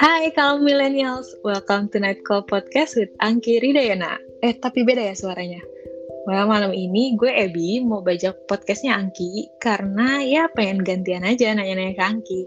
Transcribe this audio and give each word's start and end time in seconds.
Hai 0.00 0.32
kaum 0.32 0.64
millennials, 0.64 1.28
welcome 1.44 1.84
to 1.92 2.00
Night 2.00 2.24
Call 2.24 2.40
Podcast 2.40 2.96
with 2.96 3.12
Angki 3.20 3.60
Ridayana. 3.60 4.16
Eh, 4.40 4.56
tapi 4.56 4.80
beda 4.80 5.04
ya 5.04 5.12
suaranya. 5.12 5.60
Well, 6.24 6.48
malam 6.48 6.72
ini 6.72 7.20
gue 7.20 7.28
Ebi 7.28 7.84
mau 7.84 8.00
bajak 8.00 8.48
podcastnya 8.48 8.96
Angki 8.96 9.52
karena 9.60 10.24
ya 10.24 10.48
pengen 10.56 10.80
gantian 10.88 11.20
aja 11.20 11.52
nanya-nanya 11.52 12.00
ke 12.00 12.04
Angki. 12.16 12.40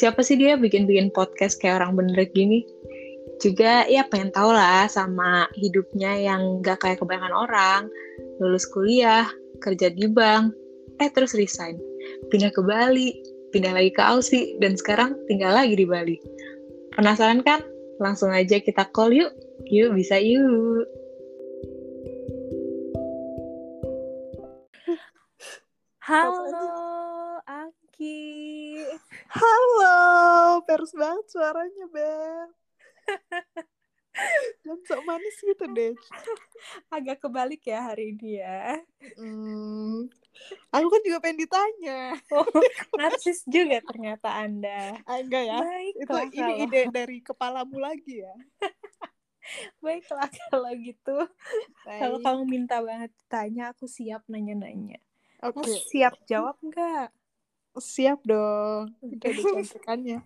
Siapa 0.00 0.24
sih 0.24 0.40
dia 0.40 0.56
bikin-bikin 0.56 1.12
podcast 1.12 1.60
kayak 1.60 1.84
orang 1.84 2.00
bener 2.00 2.24
gini? 2.32 2.64
Juga 3.36 3.84
ya 3.84 4.08
pengen 4.08 4.32
tau 4.32 4.48
lah 4.48 4.88
sama 4.88 5.44
hidupnya 5.60 6.16
yang 6.16 6.64
gak 6.64 6.80
kayak 6.80 7.04
kebanyakan 7.04 7.36
orang. 7.36 7.82
Lulus 8.40 8.64
kuliah, 8.64 9.28
kerja 9.60 9.92
di 9.92 10.08
bank, 10.08 10.56
eh 11.04 11.12
terus 11.12 11.36
resign. 11.36 11.76
Pindah 12.32 12.48
ke 12.48 12.64
Bali, 12.64 13.12
pindah 13.52 13.76
lagi 13.76 13.92
ke 13.92 14.00
Aussie, 14.00 14.56
dan 14.64 14.72
sekarang 14.72 15.20
tinggal 15.28 15.52
lagi 15.52 15.76
di 15.76 15.84
Bali. 15.84 16.16
Penasaran 16.98 17.46
kan? 17.46 17.62
Langsung 18.02 18.34
aja 18.34 18.58
kita 18.58 18.90
call 18.90 19.14
yuk. 19.14 19.30
Yuk, 19.70 19.94
bisa 19.94 20.18
yuk. 20.18 20.82
Halo, 26.02 27.38
Angki. 27.46 28.82
Halo, 29.30 29.94
pers 30.66 30.90
banget 30.90 31.26
suaranya, 31.30 31.86
Beb. 31.86 32.50
Dan 34.62 34.78
sok 34.84 35.00
manis 35.02 35.36
gitu 35.38 35.64
deh. 35.70 35.94
Agak 36.90 37.22
kebalik 37.22 37.62
ya 37.64 37.88
hari 37.88 38.12
ini 38.12 38.42
ya. 38.42 38.78
Hmm, 39.16 40.10
aku 40.68 40.86
kan 40.88 41.02
juga 41.06 41.18
pengen 41.22 41.44
ditanya. 41.46 42.18
Oh, 42.34 42.44
narsis 42.98 43.46
juga 43.46 43.78
ternyata 43.82 44.34
Anda. 44.34 44.98
Ah, 45.06 45.22
enggak 45.22 45.44
ya? 45.46 45.58
Itu 45.94 46.10
Baiklah, 46.10 46.24
ini 46.28 46.36
kalau- 46.36 46.58
ide 46.66 46.82
dari 46.90 47.18
kepalamu 47.22 47.76
lagi 47.78 48.22
ya. 48.22 48.34
Baiklah 49.84 50.28
kalau 50.50 50.72
gitu. 50.76 51.16
Kalau 51.86 52.18
Baik. 52.20 52.24
kamu 52.26 52.42
minta 52.44 52.76
banget 52.84 53.12
tanya, 53.26 53.72
aku 53.72 53.88
siap 53.88 54.26
nanya-nanya. 54.28 55.00
Oke, 55.40 55.62
Kamu 55.62 55.88
siap 55.88 56.14
jawab 56.26 56.58
nggak? 56.60 57.14
siap 57.78 58.18
dong. 58.26 58.90
Udah 58.98 59.30
dicontekannya. 59.30 60.18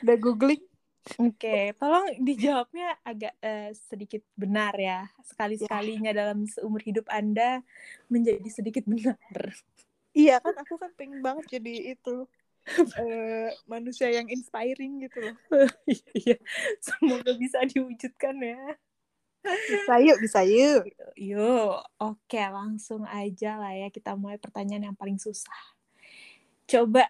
Udah 0.00 0.16
googling. 0.16 0.64
Oke, 1.06 1.70
tolong 1.78 2.18
dijawabnya 2.18 2.98
agak 3.06 3.34
eh, 3.38 3.70
sedikit 3.86 4.26
benar 4.34 4.74
ya. 4.74 5.06
Sekali-sekalinya 5.22 6.10
dalam 6.10 6.42
seumur 6.50 6.82
hidup 6.82 7.06
Anda 7.06 7.62
menjadi 8.10 8.46
sedikit 8.50 8.82
benar. 8.90 9.16
Iya 10.10 10.42
kan, 10.42 10.58
aku 10.58 10.74
kan 10.80 10.90
pengen 10.98 11.22
banget 11.22 11.60
jadi 11.60 11.94
itu. 11.94 12.26
eh, 12.98 13.54
manusia 13.70 14.10
yang 14.10 14.26
inspiring 14.26 15.06
gitu 15.06 15.30
loh. 15.30 15.36
Iya, 16.18 16.34
semoga 16.82 17.30
bisa 17.38 17.62
diwujudkan 17.62 18.34
ya. 18.42 18.58
Bisa 19.46 19.94
yuk, 20.02 20.18
bisa 20.18 20.40
yuk. 20.42 20.82
Yuk, 21.14 21.78
oke 22.02 22.42
langsung 22.50 23.06
aja 23.06 23.54
lah 23.54 23.70
ya 23.70 23.88
kita 23.94 24.18
mulai 24.18 24.42
pertanyaan 24.42 24.90
yang 24.90 24.98
paling 24.98 25.22
susah. 25.22 25.54
Coba 26.66 27.06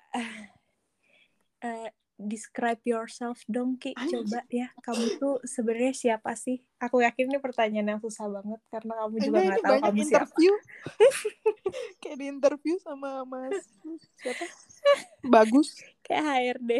eh, 1.64 1.88
describe 2.16 2.80
yourself 2.82 3.44
dong 3.44 3.76
Ki. 3.76 3.92
Anjir. 3.92 4.24
Coba 4.24 4.40
ya, 4.48 4.72
kamu 4.80 5.04
tuh 5.16 5.36
sebenarnya 5.44 5.92
siapa 5.92 6.32
sih? 6.32 6.64
Aku 6.76 7.00
yakin 7.00 7.28
ini 7.28 7.36
pertanyaan 7.36 7.96
yang 7.96 8.00
susah 8.00 8.24
banget 8.26 8.60
karena 8.68 8.92
kamu 8.98 9.14
juga 9.20 9.38
nggak 9.38 9.60
tahu 9.60 9.76
kamu 9.78 10.00
siapa. 10.00 10.02
interview. 10.02 10.52
Kayak 12.00 12.16
di 12.16 12.26
interview 12.26 12.74
sama 12.78 13.20
Mas 13.22 13.68
siapa? 14.16 14.44
Bagus. 15.22 15.76
Kayak 16.00 16.24
HRD, 16.24 16.70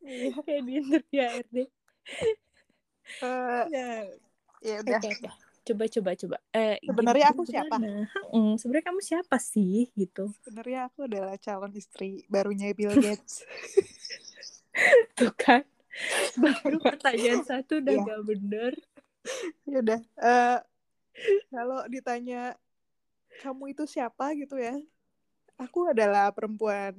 Iya. 0.00 0.30
kayak 0.46 0.62
di 0.62 0.72
interview 0.78 1.20
HRD. 1.20 1.56
Eh, 3.12 3.64
Ya, 3.68 3.88
ya 4.62 4.74
udah. 4.80 5.00
oke. 5.00 5.10
Coba 5.62 5.84
coba 5.86 6.10
coba. 6.16 6.36
Eh, 6.50 6.74
Sebenarnya 6.82 7.26
aku 7.30 7.46
siapa? 7.46 7.76
Hmm, 8.32 8.58
sebenarnya 8.58 8.86
kamu 8.88 9.00
siapa 9.00 9.36
sih 9.38 9.90
gitu? 9.94 10.26
Sebenarnya 10.42 10.90
aku 10.90 11.06
adalah 11.06 11.38
calon 11.38 11.70
istri 11.72 12.26
barunya 12.26 12.72
Bill 12.72 12.90
Gates. 12.94 13.42
Tuh 15.18 15.32
kan. 15.34 15.62
Baru 16.40 16.80
pertanyaan 16.80 17.44
satu 17.44 17.84
udah 17.84 17.92
Iya. 17.92 18.04
gak 18.08 18.22
bener. 18.24 18.72
ya 19.68 19.76
udah. 19.78 20.00
eh, 20.02 20.58
kalau 21.52 21.80
ditanya 21.86 22.56
kamu 23.44 23.76
itu 23.76 23.84
siapa 23.86 24.32
gitu 24.34 24.58
ya? 24.58 24.74
Aku 25.60 25.86
adalah 25.86 26.32
perempuan 26.32 26.96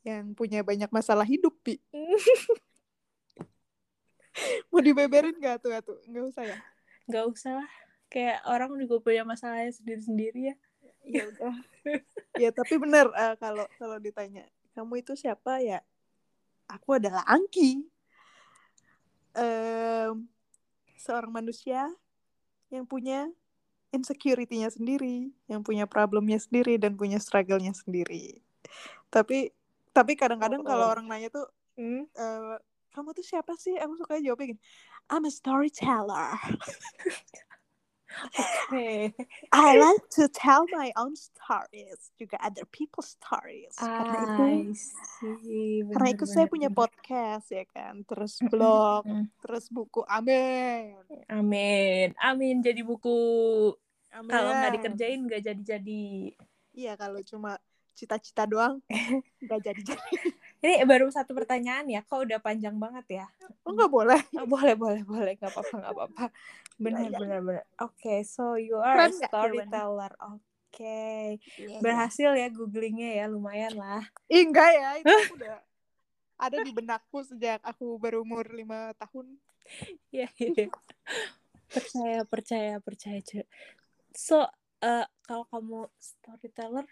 yang 0.00 0.32
punya 0.32 0.62
banyak 0.62 0.88
masalah 0.88 1.26
hidup, 1.26 1.52
Pi. 1.60 1.76
Mau 4.70 4.80
dibeberin 4.80 5.34
gak 5.42 5.64
tuh, 5.64 5.74
tuh? 5.82 5.98
Nggak 6.06 6.24
usah 6.30 6.44
ya? 6.46 6.58
Gak 7.10 7.24
usah 7.26 7.52
lah. 7.64 7.70
Kayak 8.10 8.38
orang 8.46 8.70
juga 8.78 9.02
punya 9.02 9.22
masalahnya 9.26 9.72
sendiri-sendiri 9.74 10.54
ya. 10.54 10.56
ya 11.00 11.24
udah 11.32 11.56
ya 12.36 12.52
tapi 12.52 12.76
bener 12.76 13.08
eh, 13.16 13.32
kalau 13.40 13.64
kalau 13.80 13.96
ditanya 13.96 14.44
kamu 14.76 15.00
itu 15.00 15.16
siapa 15.16 15.56
ya 15.64 15.80
aku 16.70 16.96
adalah 16.96 17.22
Angki 17.26 17.84
Em, 19.30 20.26
seorang 20.98 21.30
manusia 21.30 21.86
yang 22.66 22.82
punya 22.82 23.30
insecurity-nya 23.90 24.70
sendiri 24.70 25.30
yang 25.46 25.62
punya 25.62 25.86
problemnya 25.86 26.38
sendiri 26.38 26.78
dan 26.78 26.98
punya 26.98 27.18
struggle-nya 27.22 27.70
sendiri 27.70 28.42
tapi 29.06 29.54
tapi 29.90 30.14
kadang-kadang 30.14 30.62
kalau 30.62 30.90
Oh. 30.90 30.92
orang 30.94 31.06
nanya 31.06 31.30
tuh 31.30 31.46
Hmm. 31.78 32.06
eh, 32.10 32.54
kamu 32.90 33.14
tuh 33.14 33.22
siapa 33.22 33.54
sih 33.54 33.78
aku 33.78 34.02
suka 34.02 34.18
jawabnya 34.18 34.54
gini 34.54 34.62
I'm 35.10 35.22
a 35.26 35.30
storyteller 35.30 36.34
Oke. 38.34 39.14
I 39.54 39.78
like 39.78 40.04
to 40.18 40.26
tell 40.30 40.66
my 40.70 40.90
own 40.98 41.14
stories 41.14 42.10
juga 42.18 42.36
other 42.42 42.66
people's 42.70 43.14
stories 43.18 43.74
karena 43.78 44.16
itu 44.26 44.44
see. 45.18 45.82
karena 45.90 46.08
itu 46.14 46.24
saya 46.26 46.46
punya 46.50 46.68
podcast 46.70 47.50
ya 47.54 47.64
kan 47.70 48.02
terus 48.06 48.38
blog 48.46 49.06
terus 49.42 49.70
buku 49.70 50.02
amin 50.06 50.94
Amin. 51.30 52.14
Amin 52.18 52.62
jadi 52.62 52.82
buku. 52.82 53.18
amin 54.10 54.30
Kalau 54.30 54.50
nggak 54.58 54.72
dikerjain 54.78 55.20
nggak 55.26 55.42
jadi-jadi. 55.46 56.34
iya 56.74 56.94
kalau 56.98 57.22
cuma 57.22 57.58
cita-cita 57.94 58.46
doang 58.46 58.78
nggak 59.42 59.60
jadi 59.60 59.80
jadi 59.94 60.02
Ini 60.60 60.84
baru 60.84 61.08
satu 61.08 61.32
pertanyaan 61.32 61.88
ya. 61.88 62.04
Kok 62.04 62.28
udah 62.28 62.38
panjang 62.40 62.76
banget 62.76 63.24
ya? 63.24 63.26
oh 63.64 63.72
nggak 63.72 63.92
boleh 63.92 64.20
Oh, 64.36 64.44
boleh, 64.44 64.76
boleh, 64.76 65.02
boleh. 65.08 65.32
Nggak 65.40 65.52
apa-apa, 65.56 65.74
nggak 65.80 65.94
apa-apa. 65.96 66.24
Benar, 66.84 67.08
Ya, 67.08 67.12
ya. 67.12 67.18
benar, 67.20 67.38
benar. 67.44 67.64
Oke, 67.84 68.24
so 68.24 68.56
you 68.56 68.80
are 68.80 68.96
a 68.96 69.08
Keren 69.08 69.12
nggak 69.20 69.28
storyteller. 69.32 70.12
Oke. 70.20 71.36
Iya, 71.60 71.76
Berhasil 71.84 72.30
ya 72.36 72.48
googlingnya 72.48 73.20
ya, 73.20 73.24
lumayan 73.28 73.76
lah. 73.76 74.00
Ih, 74.32 74.48
enggak 74.48 74.70
ya 74.72 74.88
itu 75.04 75.16
udah 75.36 75.60
ada 76.40 76.56
di 76.56 76.72
benakku 76.72 77.20
sejak 77.20 77.60
aku 77.60 78.00
berumur 78.00 78.48
lima 78.48 78.96
tahun 78.96 79.36
Iya, 80.08 80.32
iya. 80.40 80.72
percaya, 81.68 82.20
percaya, 82.24 82.74
percaya. 82.80 83.18
Cek. 83.20 83.44
So, 84.16 84.48
eh, 84.80 85.04
kalau 85.28 85.44
kamu 85.52 85.86
storyteller, 86.00 86.88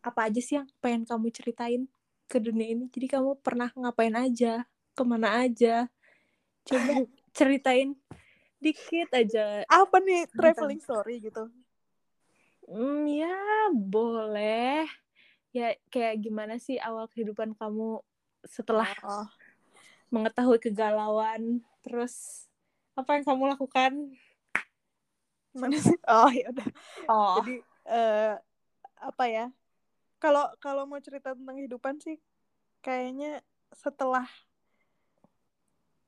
apa 0.00 0.20
aja 0.28 0.40
sih 0.40 0.56
yang 0.56 0.68
pengen 0.80 1.04
kamu 1.04 1.28
ceritain 1.36 1.84
ke 2.26 2.38
dunia 2.40 2.72
ini? 2.74 2.84
Jadi 2.90 3.06
kamu 3.10 3.40
pernah 3.40 3.70
ngapain 3.74 4.14
aja, 4.14 4.64
ke 4.96 5.02
mana 5.04 5.44
aja? 5.44 5.86
Coba 6.64 7.04
ceritain 7.36 7.92
dikit 8.62 9.12
aja. 9.12 9.60
apa 9.68 9.96
nih 10.00 10.24
traveling 10.32 10.80
story 10.80 11.20
gitu 11.20 11.52
Hmm, 12.64 13.04
ya 13.04 13.68
boleh. 13.76 14.88
Ya 15.52 15.76
kayak 15.92 16.24
gimana 16.24 16.56
sih 16.56 16.80
awal 16.80 17.04
kehidupan 17.12 17.52
kamu 17.60 18.00
setelah 18.48 18.88
oh 19.04 19.28
mengetahui 20.08 20.56
kegalauan, 20.62 21.60
terus 21.84 22.46
apa 22.96 23.20
yang 23.20 23.24
kamu 23.28 23.52
lakukan? 23.52 23.92
mana 25.54 25.78
sih 25.86 25.98
oh 26.10 26.30
ya 26.34 26.50
udah 26.50 26.66
Oh, 27.06 27.38
jadi 27.40 27.54
eh, 27.86 28.34
apa 28.98 29.24
ya 29.30 29.46
kalau 30.24 30.48
kalau 30.56 30.88
mau 30.88 30.96
cerita 31.04 31.36
tentang 31.36 31.60
kehidupan 31.60 32.00
sih 32.00 32.16
kayaknya 32.80 33.44
setelah 33.76 34.24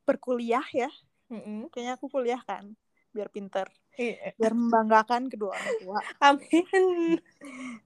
berkuliah 0.09 0.65
ya 0.73 0.89
Mm-mm. 1.29 1.69
kayaknya 1.69 2.01
aku 2.01 2.09
kuliah 2.09 2.41
kan 2.41 2.73
biar 3.13 3.29
pinter 3.29 3.69
Iya. 3.97 4.33
biar 4.37 4.53
membanggakan 4.57 5.29
kedua 5.29 5.61
orang 5.61 5.77
tua 5.81 5.99
Amin. 6.33 7.21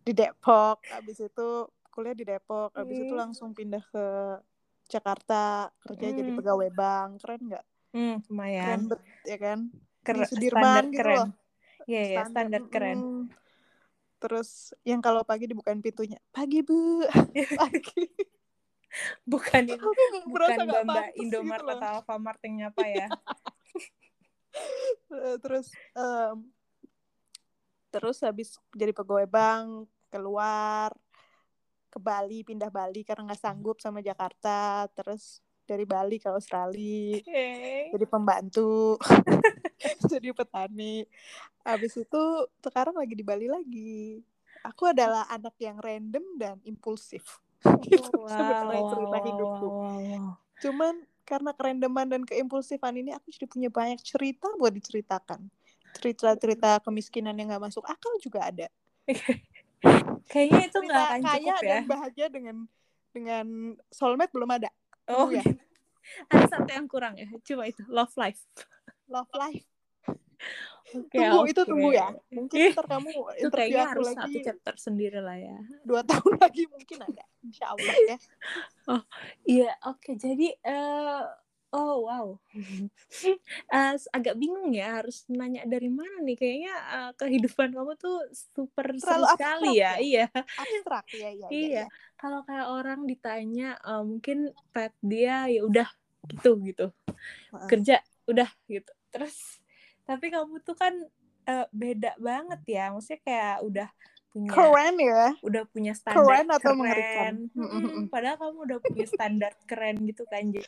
di 0.07 0.13
Depok 0.15 0.87
habis 0.87 1.19
itu 1.19 1.49
kuliah 1.91 2.15
di 2.15 2.23
Depok 2.27 2.71
habis 2.79 2.99
itu 3.03 3.11
Hmm. 3.11 3.23
langsung 3.27 3.51
pindah 3.51 3.83
ke 3.91 4.07
Jakarta 4.87 5.71
kerja 5.83 6.15
jadi 6.15 6.31
Hmm. 6.31 6.39
pegawai 6.39 6.71
bank 6.71 7.11
keren 7.27 7.43
nggak 7.47 7.65
keren 7.91 8.23
lumayan. 8.31 8.79
bet 8.87 9.03
ya 9.27 9.39
kan 9.39 9.59
Keren, 10.01 10.23
di 10.23 10.27
Sudirman 10.31 10.63
standar 10.63 10.85
gitu 10.87 10.99
keren. 10.99 11.19
loh 11.19 11.31
Iya, 11.91 12.03
iya, 12.07 12.23
standar 12.23 12.63
keren. 12.71 12.99
mm. 13.03 13.23
Terus 14.21 14.77
yang 14.85 15.01
kalau 15.01 15.25
pagi 15.25 15.49
dibukain 15.49 15.81
pintunya 15.81 16.21
pagi 16.31 16.61
bu. 16.61 17.03
Pagi. 17.61 18.05
Bukan 19.23 19.71
itu 19.71 19.89
bukan 20.27 20.67
Bamba 20.67 20.83
pantas 20.83 21.15
Indomaret 21.15 21.63
gitu 21.63 21.75
atau 21.79 21.89
Alfamart 22.03 22.41
yang 22.43 22.55
nyapa 22.67 22.85
ya. 22.91 23.09
Terus 25.43 25.71
em, 25.95 26.37
terus 27.95 28.19
habis 28.23 28.59
jadi 28.75 28.91
pegawai 28.91 29.31
bank 29.31 29.87
keluar 30.11 30.91
ke 31.87 31.99
Bali 32.03 32.43
pindah 32.43 32.67
Bali 32.67 33.07
karena 33.07 33.31
nggak 33.31 33.39
sanggup 33.39 33.79
sama 33.79 34.03
Jakarta. 34.03 34.91
Terus 34.91 35.39
dari 35.71 35.87
Bali 35.87 36.19
ke 36.19 36.27
Australia 36.35 37.23
Oke. 37.23 37.47
jadi 37.95 38.07
pembantu 38.11 38.99
jadi 40.11 40.29
petani. 40.33 41.05
Habis 41.65 42.01
itu 42.01 42.23
sekarang 42.65 42.97
lagi 42.97 43.15
di 43.17 43.25
Bali 43.25 43.47
lagi. 43.51 44.21
Aku 44.65 44.93
adalah 44.93 45.25
anak 45.33 45.57
yang 45.57 45.81
random 45.81 46.25
dan 46.37 46.57
impulsif. 46.65 47.41
Gitu 47.85 48.09
wow, 48.17 48.29
sebenarnya 48.29 48.83
wow, 48.83 48.91
cerita 48.93 49.17
wow, 49.17 49.27
hidupku. 49.29 49.67
wow, 49.69 49.81
wow, 49.85 49.99
wow. 50.01 50.29
cuman 50.61 50.95
karena 51.25 51.51
kerendeman 51.55 52.07
dan 52.11 52.23
keimpulsifan 52.27 52.97
ini 53.01 53.15
aku 53.15 53.31
jadi 53.31 53.47
punya 53.47 53.71
banyak 53.71 54.01
cerita 54.03 54.51
buat 54.59 54.73
diceritakan. 54.75 55.47
Cerita-cerita 55.95 56.83
kemiskinan 56.83 57.37
yang 57.39 57.55
nggak 57.55 57.71
masuk 57.71 57.85
akal 57.87 58.11
juga 58.19 58.51
ada. 58.51 58.67
Kayaknya 60.31 60.61
itu 60.69 60.79
nggak 60.85 61.05
akan 61.07 61.21
kaya 61.23 61.39
cukup 61.39 61.57
ya. 61.63 61.71
dan 61.71 61.85
bahagia 61.87 62.27
dengan 62.29 62.57
dengan 63.11 63.47
soulmate 63.91 64.31
belum 64.31 64.51
ada 64.55 64.69
oh 65.15 65.29
ya 65.31 65.45
ada 66.29 66.45
satu 66.51 66.71
yang 66.71 66.87
kurang 66.91 67.15
ya 67.17 67.27
cuma 67.47 67.67
itu 67.71 67.83
love 67.87 68.13
life. 68.19 68.43
Love 69.07 69.31
life. 69.35 69.67
Oke, 70.91 71.23
tunggu 71.23 71.47
itu 71.47 71.63
oke. 71.63 71.71
tunggu 71.71 71.91
ya. 71.95 72.09
Mungkin 72.35 72.75
ntar 72.75 72.87
kamu 72.91 73.11
itu 73.39 73.49
kayaknya 73.55 73.83
aku 73.87 73.91
harus 73.95 74.07
lagi 74.11 74.19
satu 74.19 74.39
chapter 74.43 74.75
sendiri 74.75 75.21
lah 75.23 75.39
ya. 75.39 75.59
dua 75.87 76.03
tahun 76.03 76.33
lagi 76.43 76.67
mungkin 76.67 76.99
ada. 77.07 77.25
Insya 77.47 77.65
Allah 77.71 77.95
ya. 77.95 78.19
Iya, 79.47 79.71
oke. 79.87 80.19
Jadi, 80.19 80.51
eh 80.51 81.23
oh 81.71 82.07
wow, 82.07 82.27
Eh, 83.71 83.95
agak 84.11 84.35
bingung 84.35 84.75
ya 84.75 84.99
harus 85.03 85.23
nanya 85.31 85.63
dari 85.67 85.87
mana 85.87 86.19
nih. 86.23 86.37
Kayaknya 86.37 86.75
eh, 86.75 87.11
kehidupan 87.15 87.71
kamu 87.71 87.93
tuh 87.95 88.19
super 88.33 88.91
seru 88.99 89.25
sekali 89.35 89.79
ya. 89.79 89.95
ya? 89.99 90.03
Iya, 90.03 90.27
abstrak 90.35 91.07
ya 91.15 91.31
ya 91.31 91.47
ya, 91.47 91.49
iya. 91.49 91.69
ya. 91.71 91.85
Kalau 92.19 92.43
kayak 92.43 92.67
orang 92.69 93.01
ditanya, 93.07 93.79
eh, 93.79 94.03
mungkin 94.03 94.51
pet 94.75 94.95
dia 95.01 95.47
ya 95.47 95.63
udah 95.63 95.89
gitu 96.31 96.51
gitu. 96.67 96.87
Kerja 97.71 98.03
udah 98.27 98.51
gitu. 98.67 98.93
Terus, 99.11 99.63
tapi 100.07 100.31
kamu 100.35 100.63
tuh 100.67 100.75
kan 100.75 100.95
eh, 101.47 101.67
beda 101.71 102.19
banget 102.19 102.61
ya. 102.67 102.91
Maksudnya 102.91 103.21
kayak 103.23 103.57
udah 103.63 103.89
punya 104.31 104.51
keren 104.55 104.95
ya 105.03 105.35
udah 105.43 105.63
punya 105.67 105.91
standar 105.91 106.23
Keren 106.23 106.47
atau 106.55 106.71
keren. 106.71 106.79
mengerikan? 106.79 107.35
Mm-mm. 107.51 108.07
padahal 108.07 108.39
kamu 108.39 108.59
udah 108.63 108.79
punya 108.79 109.07
standar 109.11 109.53
keren 109.67 109.99
gitu 110.07 110.23
kan. 110.31 110.47
Jadi, 110.47 110.63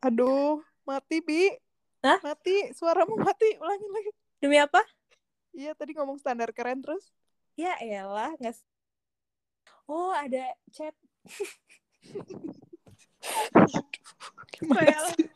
aduh 0.00 0.64
mati 0.88 1.20
bi 1.20 1.52
Hah? 2.00 2.16
mati 2.24 2.72
suaramu 2.72 3.20
mati 3.20 3.52
ulangin 3.60 3.92
lagi 3.92 4.10
demi 4.40 4.56
apa? 4.56 4.80
iya 5.52 5.76
tadi 5.76 5.92
ngomong 5.92 6.16
standar 6.16 6.48
keren 6.56 6.80
terus 6.80 7.12
Ya 7.58 7.76
elah, 7.84 8.32
nggak. 8.40 8.56
Oh, 9.84 10.16
ada 10.16 10.48
chat. 10.72 10.96
Gimana 14.54 14.96
sih? 15.12 15.28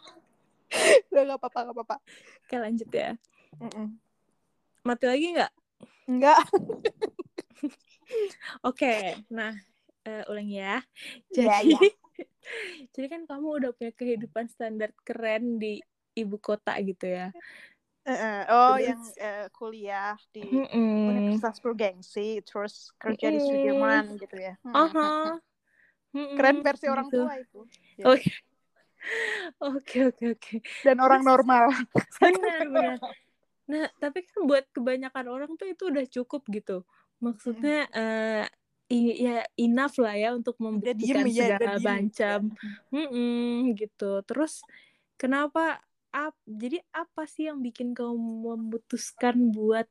udah 1.13 1.23
gak 1.29 1.39
apa-apa 1.39 1.59
gak 1.69 1.77
apa-apa 1.77 1.97
Oke, 2.49 2.57
lanjut 2.57 2.89
ya. 2.89 3.13
Mm-mm. 3.61 4.01
Mati 4.89 5.05
lagi 5.05 5.37
nggak? 5.37 5.53
enggak 6.09 6.41
Oke, 8.69 9.21
nah, 9.29 9.53
eh, 10.09 10.25
ulang 10.29 10.49
ya. 10.49 10.81
Iya, 11.33 11.61
Jadi, 11.61 11.77
iya. 11.77 12.04
Jadi 12.95 13.07
kan 13.09 13.23
kamu 13.27 13.47
udah 13.63 13.71
punya 13.75 13.93
kehidupan 13.93 14.47
standar 14.47 14.91
keren 15.03 15.59
di 15.59 15.81
ibu 16.15 16.37
kota 16.39 16.77
gitu 16.81 17.09
ya. 17.09 17.29
Eh, 18.05 18.43
oh 18.53 18.77
Terus- 18.77 18.85
yang 18.85 19.01
eh, 19.17 19.47
kuliah 19.51 20.15
di 20.29 20.45
Mm-mm. 20.45 21.09
Universitas 21.09 21.57
Bergengsi 21.59 22.45
terus 22.45 22.93
kerja 23.01 23.33
di 23.33 23.41
Mm-mm. 23.41 23.49
Sudirman 23.49 24.05
gitu 24.21 24.37
ya 24.37 24.55
Mm-mm. 24.61 24.77
Aha. 24.77 25.41
Mm-mm, 26.13 26.37
keren 26.37 26.59
versi 26.61 26.87
orang 26.87 27.09
gitu. 27.09 27.25
tua 27.25 27.35
itu 27.41 27.61
Ya. 27.97 28.05
Oke. 28.13 28.31
Oke, 29.61 29.99
oke, 30.09 30.25
oke. 30.37 30.55
dan 30.81 30.97
orang 31.01 31.25
normal 31.25 31.69
Benar, 32.21 32.61
benar. 32.69 32.97
Nah, 33.65 33.89
tapi 33.97 34.25
kan 34.29 34.45
buat 34.45 34.65
kebanyakan 34.73 35.27
orang 35.29 35.51
tuh 35.57 35.69
itu 35.73 35.89
udah 35.89 36.05
cukup 36.09 36.45
gitu. 36.53 36.85
Maksudnya 37.21 37.89
eh 37.93 38.45
i- 38.45 38.53
ya 38.95 39.37
enough 39.59 39.99
lah 39.99 40.15
ya 40.15 40.31
untuk 40.37 40.55
diem 40.59 40.79
membuktikan 40.79 41.25
ya 41.27 41.45
segala 41.51 41.73
diem 41.79 41.87
macam. 42.09 42.41
Mm-mm, 42.95 43.75
gitu. 43.75 44.23
Terus 44.23 44.63
kenapa 45.19 45.83
ap, 46.15 46.35
jadi 46.47 46.79
apa 46.95 47.27
sih 47.27 47.51
yang 47.51 47.59
bikin 47.59 47.91
kamu 47.91 48.55
memutuskan 48.55 49.51
buat 49.51 49.91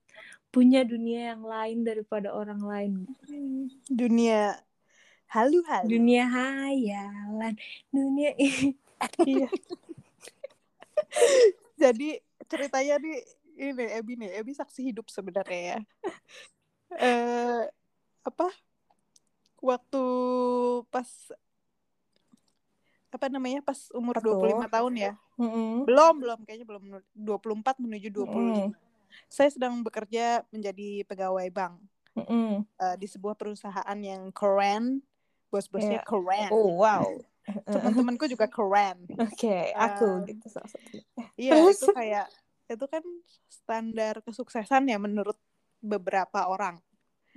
punya 0.53 0.87
dunia 0.87 1.35
yang 1.35 1.43
lain 1.43 1.83
daripada 1.83 2.31
orang 2.31 2.61
lain? 2.63 2.93
dunia 3.89 4.61
halu-halu 5.27 5.89
Dunia 5.89 6.29
hayalan, 6.29 7.57
dunia 7.89 8.37
Iya. 9.25 9.49
Jadi 11.75 12.21
ceritanya 12.47 13.01
nih 13.01 13.17
ini 13.57 13.83
Ebi 13.97 14.13
nih, 14.15 14.29
Ebi 14.39 14.53
saksi 14.55 14.93
hidup 14.93 15.09
sebenarnya 15.09 15.61
ya. 15.75 15.79
Eh 16.95 17.63
apa? 18.23 18.47
Waktu 19.63 20.01
pas 20.91 21.09
apa 23.13 23.25
namanya? 23.29 23.59
Pas 23.63 23.79
umur 23.93 24.17
Apa 24.17 24.27
tuh? 24.27 24.35
25 24.35 24.67
tahun 24.67 24.93
ya. 24.99 25.11
Mm-mm. 25.39 25.85
Belum, 25.87 26.13
belum 26.19 26.39
kayaknya 26.47 26.65
belum 26.67 26.83
24 27.15 27.75
menuju 27.79 28.07
25. 28.11 28.35
Mm-mm. 28.35 28.75
Saya 29.29 29.49
sedang 29.53 29.81
bekerja 29.85 30.41
menjadi 30.49 31.05
pegawai 31.05 31.47
bank 31.53 31.73
Mm-mm. 32.17 32.65
eh, 32.81 32.95
di 32.97 33.07
sebuah 33.07 33.35
perusahaan 33.37 33.97
yang 34.01 34.29
keren. 34.35 34.99
Bos-bosnya 35.53 36.01
Iya. 36.01 36.09
keren. 36.09 36.49
Oh 36.49 36.81
wow. 36.81 37.05
Teman-temanku 37.69 38.25
juga 38.25 38.49
keren. 38.49 39.05
Oke, 39.21 39.75
aku 39.77 40.03
Um, 40.17 40.25
gitu 40.25 40.45
salah 40.49 40.69
satunya. 40.71 41.03
Iya, 41.37 41.53
itu 41.73 41.85
kayak 41.93 42.25
itu 42.69 42.85
kan 42.89 43.03
standar 43.49 44.13
kesuksesan 44.25 44.89
ya 44.89 44.97
menurut 44.97 45.37
beberapa 45.83 46.47
orang. 46.49 46.79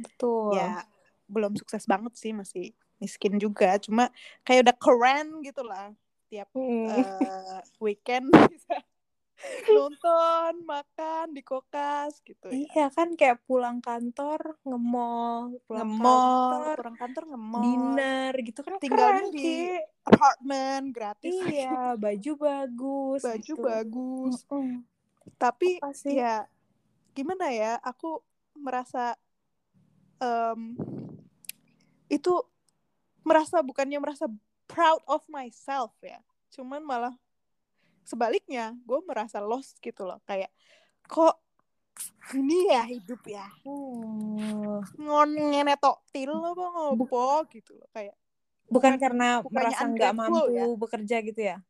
Betul. 0.00 0.56
Ya, 0.56 0.86
belum 1.26 1.58
sukses 1.58 1.84
banget 1.86 2.14
sih, 2.18 2.32
masih 2.32 2.72
miskin 2.98 3.36
juga. 3.36 3.76
Cuma 3.82 4.08
kayak 4.42 4.66
udah 4.70 4.76
keren 4.78 5.28
gitu 5.42 5.62
lah. 5.66 5.92
Tiap 6.26 6.50
Mm. 6.56 6.90
eh, 6.90 7.60
weekend 7.78 8.30
bisa 8.50 8.82
nonton, 9.68 10.64
makan 10.64 11.36
di 11.36 11.42
kokas 11.44 12.24
gitu 12.24 12.48
ya. 12.48 12.56
Iya 12.56 12.86
kan 12.88 13.12
kayak 13.14 13.44
pulang 13.44 13.84
kantor 13.84 14.56
nge-mall, 14.64 15.60
pulang 15.68 15.92
Nge-mall, 15.92 16.24
kantor, 16.24 16.74
pulang 16.80 16.96
kantor 16.96 17.22
nge-mall, 17.36 17.62
dinner 17.62 18.32
gitu 18.40 18.60
kan 18.64 18.72
Tinggalnya 18.80 19.28
keren, 19.28 19.36
di 19.36 19.50
apartemen 20.08 20.80
gratis. 20.90 21.30
Iya, 21.30 21.94
baju 22.00 22.32
bagus. 22.40 23.22
Baju 23.22 23.42
gitu. 23.44 23.60
bagus. 23.60 24.34
Mm-mm. 24.48 24.82
Tapi 25.36 25.82
Apa 25.82 25.92
sih? 25.92 26.16
ya 26.16 26.48
gimana 27.12 27.48
ya 27.52 27.76
aku 27.80 28.20
merasa 28.56 29.16
em, 30.20 30.76
itu 32.06 32.32
merasa 33.22 33.60
bukannya 33.60 33.98
merasa 33.98 34.30
proud 34.66 35.02
of 35.06 35.22
myself 35.26 35.94
ya 36.02 36.22
cuman 36.50 36.82
malah 36.82 37.14
sebaliknya 38.06 38.74
gue 38.86 38.98
merasa 39.02 39.42
lost 39.42 39.78
gitu 39.82 40.06
loh 40.06 40.22
kayak 40.22 40.50
kok 41.06 41.38
ini 42.34 42.70
ya 42.70 42.82
hidup 42.86 43.22
ya 43.26 43.46
Oh. 43.66 44.78
ngon 44.94 45.30
ngenetok 45.32 46.04
til 46.12 46.30
apa 46.30 46.64
ngopo 46.70 47.42
gitu 47.50 47.74
loh 47.78 47.88
kayak 47.90 48.14
Bukan, 48.66 48.98
karena 48.98 49.46
merasa 49.46 49.86
nggak 49.86 50.10
mampu 50.10 50.50
ya. 50.50 50.66
bekerja 50.74 51.16
gitu 51.22 51.38
ya? 51.38 51.62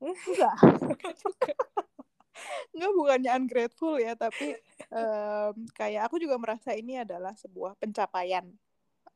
enggak 0.00 0.56
enggak 2.72 2.92
bukannya 2.96 3.30
ungrateful 3.36 4.00
ya 4.00 4.16
tapi 4.16 4.56
em, 4.88 5.52
kayak 5.78 6.08
aku 6.08 6.16
juga 6.16 6.40
merasa 6.40 6.72
ini 6.72 7.04
adalah 7.04 7.36
sebuah 7.36 7.76
pencapaian 7.76 8.48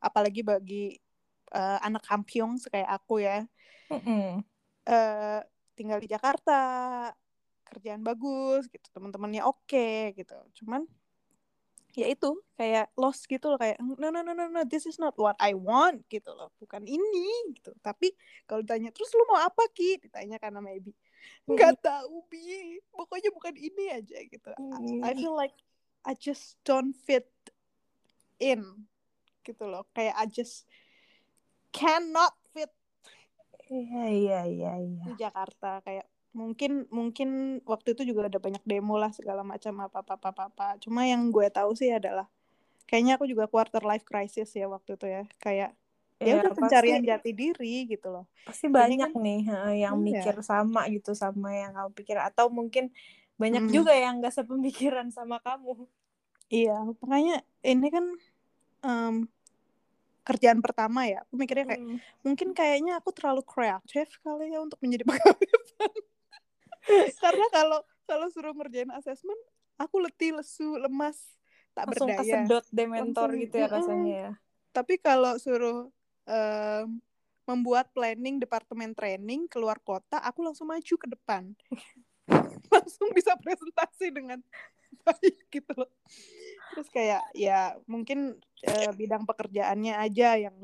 apalagi 0.03 0.43
bagi 0.43 0.99
eh, 1.55 1.79
anak 1.79 2.03
kampiong 2.03 2.59
kayak 2.67 2.91
aku 2.99 3.23
ya. 3.23 3.47
Mm-mm. 3.87 4.43
eh 4.83 5.39
tinggal 5.79 6.03
di 6.03 6.11
Jakarta 6.11 6.59
kerjaan 7.63 8.03
bagus 8.03 8.67
gitu 8.67 8.83
teman-temannya 8.91 9.47
oke 9.47 10.11
gitu. 10.13 10.35
Cuman 10.59 10.83
ya 11.93 12.09
itu 12.09 12.41
kayak 12.57 12.89
lost 12.97 13.29
gitu 13.29 13.53
loh 13.53 13.59
kayak 13.61 13.77
no 13.77 14.09
no 14.09 14.25
no 14.25 14.33
no 14.33 14.49
no 14.49 14.61
this 14.65 14.89
is 14.89 14.97
not 14.97 15.13
what 15.15 15.37
I 15.39 15.55
want 15.55 16.03
gitu 16.11 16.35
loh. 16.35 16.51
Bukan 16.59 16.83
ini 16.83 17.53
gitu. 17.55 17.71
Tapi 17.79 18.11
kalau 18.45 18.61
ditanya 18.61 18.91
terus 18.91 19.13
lu 19.15 19.25
mau 19.29 19.39
apa 19.39 19.65
ki? 19.71 20.03
Ditanya 20.03 20.37
karena 20.37 20.59
maybe. 20.59 20.91
Nggak 21.47 21.79
tahu 21.79 22.25
bi. 22.27 22.77
Pokoknya 22.91 23.29
bukan 23.31 23.55
ini 23.55 23.93
aja 23.93 24.17
gitu. 24.19 24.49
I, 24.57 25.09
I 25.09 25.11
feel 25.15 25.33
like 25.33 25.55
I 26.03 26.13
just 26.17 26.59
don't 26.67 26.91
fit 26.91 27.29
in 28.41 28.89
gitu 29.43 29.63
loh 29.63 29.83
kayak 29.91 30.15
I 30.15 30.25
just 30.25 30.63
cannot 31.69 32.33
fit 32.49 32.71
Iya 33.65 34.05
iya 34.07 34.39
iya 34.45 34.73
iya. 34.77 35.03
di 35.03 35.13
Jakarta 35.15 35.79
kayak 35.81 36.05
mungkin 36.31 36.85
mungkin 36.89 37.29
waktu 37.63 37.93
itu 37.93 38.03
juga 38.05 38.25
ada 38.25 38.37
banyak 38.37 38.61
demo 38.63 38.97
lah 38.97 39.09
segala 39.09 39.41
macam 39.41 39.77
apa 39.79 40.01
apa 40.01 40.13
apa 40.13 40.29
apa, 40.29 40.43
apa. 40.49 40.67
cuma 40.77 41.05
yang 41.05 41.29
gue 41.29 41.45
tahu 41.47 41.73
sih 41.73 41.89
adalah 41.89 42.25
kayaknya 42.85 43.15
aku 43.15 43.25
juga 43.25 43.45
quarter 43.45 43.81
life 43.81 44.03
crisis 44.03 44.49
ya 44.51 44.65
waktu 44.65 44.93
itu 44.93 45.05
ya 45.05 45.23
kayak 45.37 45.71
ya 46.17 46.25
Iya, 46.29 46.33
udah 46.39 46.51
pasti- 46.51 46.61
pencarian 46.61 47.01
jati 47.03 47.31
diri 47.31 47.73
gitu 47.85 48.07
loh 48.09 48.25
pasti 48.43 48.65
banyak 48.67 49.09
kan- 49.09 49.19
nih 49.19 49.41
yang 49.79 49.95
Iya. 49.95 50.05
mikir 50.21 50.35
sama 50.41 50.85
gitu 50.87 51.13
sama 51.13 51.49
yang 51.51 51.71
kamu 51.71 51.89
pikir 51.93 52.17
atau 52.17 52.47
mungkin 52.47 52.89
banyak 53.35 53.65
Hmm. 53.65 53.73
juga 53.73 53.91
yang 53.91 54.19
gak 54.19 54.33
sepemikiran 54.35 55.09
sama 55.09 55.37
kamu. 55.39 55.89
iya 56.47 56.77
makanya 57.01 57.41
ini 57.61 57.87
kan 57.89 58.05
em, 58.83 59.25
kerjaan 60.23 60.59
pertama 60.63 61.07
ya. 61.07 61.23
Aku 61.27 61.35
mikirnya 61.35 61.65
kayak 61.67 61.83
Hmm. 61.83 61.97
mungkin 62.23 62.49
kayaknya 62.55 62.99
aku 62.99 63.11
terlalu 63.11 63.43
kreatif 63.43 64.19
kali 64.23 64.51
ya 64.51 64.59
untuk 64.63 64.79
menjadi 64.79 65.03
pegawai. 65.09 65.49
Karena 67.19 67.45
kalau 67.51 67.79
kalau 68.03 68.27
suruh 68.31 68.51
ngerjain 68.51 68.91
asesmen 68.91 69.35
aku 69.79 70.03
letih 70.03 70.35
lesu 70.35 70.75
lemas 70.79 71.17
tak 71.73 71.89
Langsung 71.89 72.11
berdaya. 72.11 72.19
kesedot 72.43 72.65
dementor 72.69 73.27
Langsung, 73.31 73.43
gitu 73.43 73.55
ya 73.57 73.67
rasanya 73.71 74.13
ya. 74.13 74.31
tapi 74.75 74.93
kalau 74.99 75.33
suruh 75.39 75.89
em, 76.27 76.99
membuat 77.43 77.91
planning 77.91 78.39
departemen 78.39 78.95
training 78.95 79.47
keluar 79.51 79.75
kota 79.83 80.19
aku 80.23 80.43
langsung 80.43 80.71
maju 80.71 80.95
ke 80.95 81.07
depan. 81.11 81.51
Langsung 82.73 83.11
bisa 83.11 83.35
presentasi 83.35 84.07
dengan 84.11 84.39
baik 85.03 85.37
gitu 85.55 85.71
loh. 85.75 85.91
Terus 86.73 86.87
kayak 86.89 87.23
ya 87.37 87.77
mungkin 87.85 88.39
eh, 88.65 88.91
bidang 88.95 89.27
pekerjaannya 89.27 89.93
aja 89.99 90.39
yang 90.39 90.55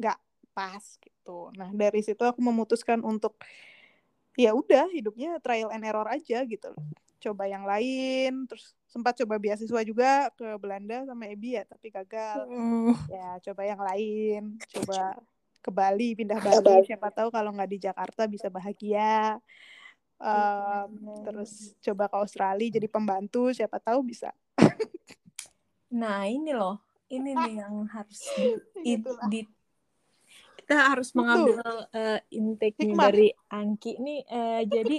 nggak 0.00 0.18
pas 0.56 0.84
gitu. 0.98 1.54
Nah 1.54 1.70
dari 1.70 2.02
situ 2.02 2.20
aku 2.24 2.42
memutuskan 2.42 3.04
untuk 3.06 3.38
ya 4.38 4.54
udah 4.54 4.90
hidupnya 4.90 5.38
trial 5.42 5.70
and 5.70 5.86
error 5.86 6.06
aja 6.10 6.42
gitu 6.42 6.66
loh. 6.74 6.82
Coba 7.18 7.50
yang 7.50 7.66
lain 7.66 8.46
terus 8.46 8.74
sempat 8.86 9.18
coba 9.18 9.38
beasiswa 9.42 9.80
juga 9.82 10.30
ke 10.34 10.46
Belanda 10.58 11.06
sama 11.06 11.26
Ebi 11.30 11.58
ya 11.58 11.66
tapi 11.66 11.90
gagal. 11.90 12.46
Hmm. 12.46 12.94
ya 13.10 13.38
coba 13.50 13.62
yang 13.66 13.80
lain 13.82 14.42
coba 14.70 15.18
ke 15.58 15.70
Bali 15.74 16.14
pindah 16.14 16.38
Bali. 16.38 16.86
Siapa 16.86 17.10
tahu 17.10 17.28
kalau 17.34 17.50
nggak 17.54 17.70
di 17.70 17.78
Jakarta 17.82 18.30
bisa 18.30 18.46
bahagia 18.48 19.38
Em, 20.18 20.90
terus 21.22 21.78
coba 21.78 22.10
ke 22.10 22.16
Australia 22.18 22.74
jadi 22.74 22.90
pembantu 22.90 23.54
siapa 23.54 23.78
tahu 23.78 24.02
bisa 24.02 24.34
Nah 25.88 26.28
ini 26.28 26.52
loh, 26.52 26.82
ini 27.08 27.32
nih 27.32 27.64
yang 27.64 27.88
harus 27.88 28.20
di, 28.36 28.50
Gitulah. 28.84 29.24
di- 29.30 29.48
kita 30.58 30.74
harus 30.92 31.16
mengambil 31.16 31.64
eh, 31.96 32.20
intake 32.28 32.92
dari 32.92 33.32
Angki 33.48 33.96
nih. 33.96 34.20
eh, 34.28 34.62
jadi 34.68 34.98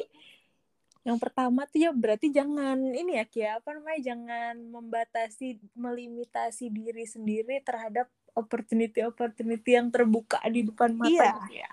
yang 1.05 1.21
pertama 1.21 1.69
tuh 1.69 1.79
ya 1.79 1.91
berarti 1.93 2.33
jangan 2.33 2.75
ini 2.91 3.21
ya 3.21 3.25
Kia 3.29 3.49
apa 3.61 3.77
namanya 3.77 4.01
jangan 4.13 4.55
membatasi 4.67 5.61
melimitasi 5.77 6.73
diri 6.73 7.05
sendiri 7.05 7.61
terhadap 7.61 8.09
opportunity-opportunity 8.33 9.77
yang 9.77 9.93
terbuka 9.93 10.41
di 10.49 10.65
depan 10.65 10.97
mata. 10.97 11.09
Iya. 11.13 11.31
gitu 11.37 11.53
ya. 11.53 11.71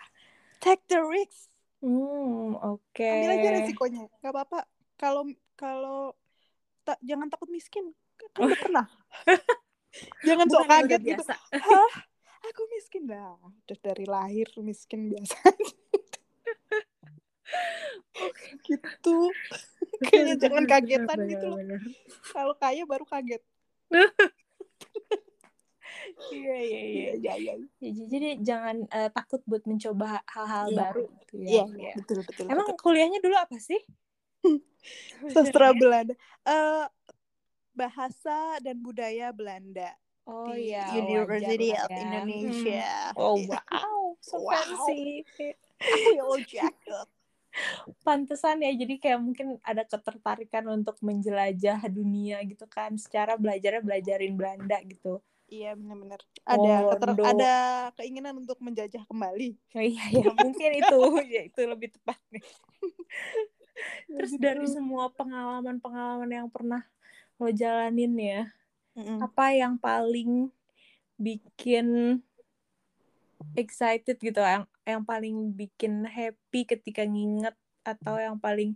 take 0.60 0.84
the 0.92 1.00
risk 1.00 1.48
Hmm, 1.84 2.56
oke. 2.56 3.04
ambil 3.04 3.30
aja 3.36 3.48
resikonya 3.60 4.02
nggak 4.20 4.32
apa-apa. 4.32 4.60
Kalau 4.96 5.22
kalau 5.54 6.16
ta- 6.82 7.00
jangan 7.04 7.28
takut 7.28 7.52
miskin. 7.52 7.92
Kan 8.16 8.48
udah 8.48 8.58
pernah. 8.58 8.86
Jangan 10.28 10.46
sok 10.52 10.68
kaget 10.68 11.00
gitu. 11.04 11.22
Hah? 11.56 11.90
aku 12.44 12.62
miskin. 12.72 13.08
Dah 13.08 13.36
udah 13.40 13.78
dari 13.80 14.04
lahir 14.04 14.48
miskin 14.60 15.08
biasa 15.08 15.36
gitu. 18.64 19.16
Kayaknya 20.06 20.36
jangan 20.36 20.64
kagetan 20.68 21.18
bener, 21.24 21.30
gitu 21.32 21.46
loh. 21.48 21.58
kalau 22.36 22.54
kaya 22.58 22.84
baru 22.84 23.08
kaget 23.08 23.40
Iya 26.32 26.56
iya 26.56 26.80
iya. 26.80 27.10
iya 27.16 27.32
iya 27.36 27.52
Ya, 27.76 27.90
j- 27.92 28.08
jadi 28.08 28.28
jangan 28.40 28.76
eh, 28.88 29.10
takut 29.12 29.44
buat 29.44 29.62
mencoba 29.68 30.24
hal-hal 30.24 30.66
Iya. 30.70 30.78
baru 30.80 31.04
gitu 31.20 31.34
ya. 31.38 31.48
iya 31.48 31.64
Iya. 31.68 31.92
betul 31.94 32.18
betul 32.24 32.44
Emang 32.48 32.68
betul. 32.72 32.80
kuliahnya 32.80 33.20
dulu 33.20 33.36
apa 33.36 33.56
sih? 33.60 33.80
sastra 35.34 35.76
Belanda 35.76 36.14
Eh, 36.42 36.86
bahasa 37.76 38.56
dan 38.64 38.80
budaya 38.80 39.28
Belanda 39.30 39.92
Oh 40.26 40.50
di 40.50 40.72
iya. 40.72 40.90
University 40.98 41.70
wajar 41.70 41.86
of 41.86 41.90
ya. 41.92 42.00
Indonesia 42.02 42.84
Hmm. 43.12 43.20
Oh 43.20 43.36
Iya. 43.38 43.60
wow, 43.62 44.02
so 44.18 44.36
Wow. 44.40 44.50
fancy. 44.50 45.22
aku 45.76 46.08
yellow 46.16 46.40
jacket 46.42 47.06
Pantesan 48.04 48.60
ya, 48.60 48.68
jadi 48.76 49.00
kayak 49.00 49.20
mungkin 49.22 49.56
ada 49.64 49.80
ketertarikan 49.80 50.68
untuk 50.68 51.00
menjelajah 51.00 51.88
dunia 51.88 52.36
gitu 52.44 52.68
kan. 52.68 52.92
Secara 53.00 53.40
belajarnya 53.40 53.80
belajarin 53.80 54.36
Belanda 54.36 54.76
gitu. 54.84 55.24
Iya 55.46 55.78
benar-benar 55.78 56.20
ada 56.42 56.74
keter- 56.94 57.14
Wondo. 57.14 57.24
ada 57.26 57.54
keinginan 57.98 58.34
untuk 58.38 58.58
menjajah 58.58 59.02
kembali. 59.06 59.54
Oh, 59.74 59.84
iya 59.84 60.04
ya, 60.10 60.26
mungkin 60.46 60.70
itu. 60.74 61.00
Ya 61.30 61.42
itu 61.46 61.60
lebih 61.62 61.94
tepat. 61.94 62.18
Nih. 62.34 62.42
Terus 64.10 64.32
dari 64.40 64.66
semua 64.66 65.12
pengalaman-pengalaman 65.12 66.30
yang 66.30 66.48
pernah 66.50 66.82
lo 67.36 67.52
jalanin 67.52 68.14
ya, 68.16 68.42
Mm-mm. 68.96 69.20
apa 69.20 69.52
yang 69.52 69.76
paling 69.76 70.48
bikin 71.20 72.18
excited 73.54 74.16
gitu? 74.18 74.40
Yang 74.40 74.66
yang 74.82 75.02
paling 75.04 75.52
bikin 75.54 76.06
happy 76.06 76.64
ketika 76.66 77.04
nginget 77.04 77.54
atau 77.86 78.18
yang 78.18 78.40
paling 78.40 78.74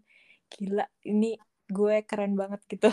gila 0.50 0.86
ini 1.02 1.34
gue 1.70 2.02
keren 2.06 2.34
banget 2.38 2.60
gitu? 2.70 2.90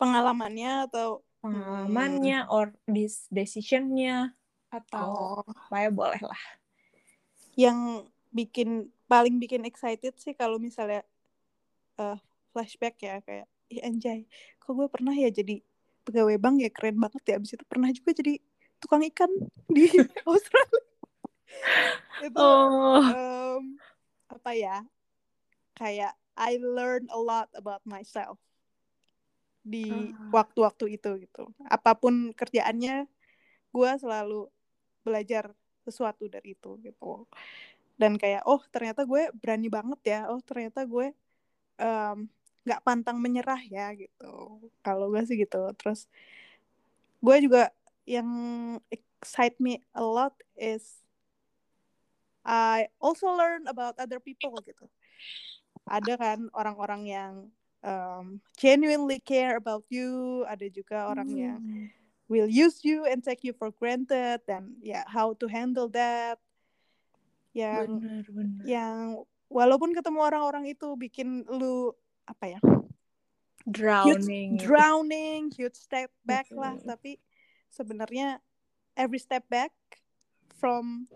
Pengalamannya 0.00 0.88
atau 0.90 1.23
pengalamannya 1.44 2.48
or 2.48 2.72
this 2.88 3.28
decisionnya 3.28 4.32
atau 4.72 5.44
oh, 5.44 5.48
apa 5.68 5.92
boleh 5.92 6.22
lah. 6.24 6.42
Yang 7.52 8.08
bikin 8.32 8.88
paling 9.04 9.36
bikin 9.36 9.68
excited 9.68 10.16
sih 10.16 10.32
kalau 10.32 10.56
misalnya 10.56 11.04
eh, 12.00 12.16
flashback 12.56 12.96
ya 13.04 13.20
kayak 13.20 13.46
ih 13.68 13.84
anjay 13.84 14.24
kok 14.56 14.72
gue 14.72 14.88
pernah 14.88 15.12
ya 15.12 15.28
jadi 15.28 15.60
pegawai 16.08 16.40
bank 16.40 16.64
ya? 16.64 16.70
Keren 16.72 16.96
banget 16.96 17.22
ya. 17.28 17.34
Abis 17.36 17.60
itu 17.60 17.64
pernah 17.68 17.92
juga 17.92 18.16
jadi 18.16 18.40
tukang 18.80 19.04
ikan 19.12 19.28
di 19.68 19.84
Australia. 20.28 20.84
Itu 22.24 22.40
oh. 22.40 23.04
em, 23.04 23.76
apa 24.32 24.50
ya 24.56 24.80
kayak 25.76 26.16
I 26.34 26.56
learn 26.58 27.06
a 27.12 27.20
lot 27.20 27.52
about 27.52 27.84
myself 27.84 28.40
di 29.64 30.12
Ah. 30.12 30.44
waktu-waktu 30.44 31.00
itu 31.00 31.10
gitu. 31.24 31.48
Apa 31.64 31.96
pun 31.96 32.36
kerjaannya 32.36 33.08
gue 33.72 33.90
selalu 33.96 34.46
belajar 35.00 35.50
sesuatu 35.82 36.28
dari 36.28 36.52
itu 36.52 36.76
gitu. 36.84 37.24
Dan 37.96 38.20
kayak 38.20 38.44
oh 38.44 38.60
ternyata 38.68 39.08
gue 39.08 39.32
berani 39.32 39.72
banget 39.72 40.00
ya. 40.04 40.20
Oh 40.28 40.38
ternyata 40.44 40.84
gue 40.84 41.16
nggak 42.64 42.80
pantang 42.84 43.18
menyerah 43.20 43.60
ya 43.64 43.92
gitu. 43.96 44.60
Kalau 44.84 45.08
gue 45.08 45.24
sih 45.24 45.40
gitu. 45.40 45.72
Terus 45.80 46.06
gue 47.24 47.36
juga 47.40 47.72
yang 48.04 48.28
excite 48.92 49.56
me 49.56 49.80
a 49.96 50.04
lot 50.04 50.36
is 50.60 51.00
I 52.44 52.92
also 53.00 53.32
learn 53.32 53.64
about 53.64 53.96
other 53.96 54.20
people 54.20 54.52
gitu. 54.60 54.84
Ada 55.88 56.20
kan 56.20 56.38
orang-orang 56.52 57.02
yang 57.08 57.32
um, 57.84 58.40
genuinely 58.56 59.20
care 59.20 59.60
about 59.60 59.84
you. 59.92 60.42
Ada 60.48 60.66
juga 60.72 61.12
orang 61.12 61.28
yang 61.30 61.60
Hmm. 61.60 61.86
will 62.26 62.48
use 62.48 62.80
you 62.82 63.04
and 63.04 63.20
take 63.20 63.44
you 63.44 63.52
for 63.52 63.68
granted. 63.70 64.40
Dan 64.48 64.80
ya 64.80 65.04
how 65.06 65.36
to 65.36 65.46
handle 65.46 65.86
that. 65.92 66.40
Yang 67.54 68.00
bener 68.00 68.24
bener 68.32 68.62
yang 68.64 69.22
walaupun 69.52 69.92
ketemu 69.92 70.18
orang-orang 70.24 70.64
itu 70.72 70.88
bikin 70.96 71.44
lu 71.46 71.92
apa 72.24 72.56
ya 72.56 72.60
drowning 73.68 74.56
gitu. 74.56 74.64
drowning 74.64 75.52
huge 75.52 75.76
step 75.76 76.10
back 76.24 76.48
lah. 76.56 76.74
Tapi 76.82 77.20
sebenarnya 77.68 78.40
every 78.96 79.20
step 79.20 79.44
back 79.52 79.72
from 80.56 81.06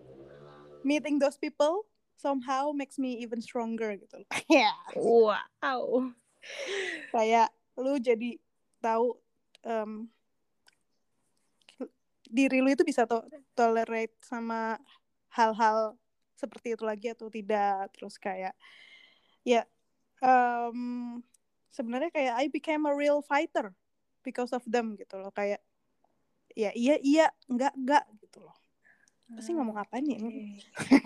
meeting 0.85 1.19
those 1.19 1.37
people 1.37 1.83
somehow 2.19 2.71
makes 2.71 2.99
me 2.99 3.17
even 3.19 3.41
stronger 3.41 3.95
gitu. 3.97 4.21
Ya 4.49 4.73
wow 4.95 6.11
kayak 7.13 7.49
lu 7.79 7.95
jadi 7.99 8.35
tahu 8.83 9.15
em, 9.63 10.07
diri 12.29 12.61
lu 12.61 12.69
itu 12.69 12.85
bisa 12.85 13.09
to 13.09 13.25
tolerate 13.57 14.13
sama 14.21 14.77
hal-hal 15.33 15.97
seperti 16.37 16.77
itu 16.77 16.83
lagi 16.85 17.11
atau 17.11 17.27
tidak. 17.27 17.89
Terus 17.95 18.15
kayak 18.21 18.53
ya 19.43 19.65
em, 20.23 21.19
sebenarnya 21.73 22.11
kayak 22.13 22.33
I 22.39 22.45
became 22.47 22.85
a 22.87 22.93
real 22.93 23.23
fighter 23.25 23.73
because 24.21 24.53
of 24.53 24.63
them 24.67 24.95
gitu 24.95 25.17
loh. 25.19 25.33
Kayak 25.33 25.63
ya 26.53 26.73
iya 26.75 26.95
iya 26.99 27.25
enggak 27.47 27.73
enggak 27.75 28.03
gitu 28.21 28.43
loh. 28.43 28.55
Apa 29.29 29.45
sih 29.45 29.53
ngomong 29.53 29.77
apa 29.77 30.01
nih 30.01 30.17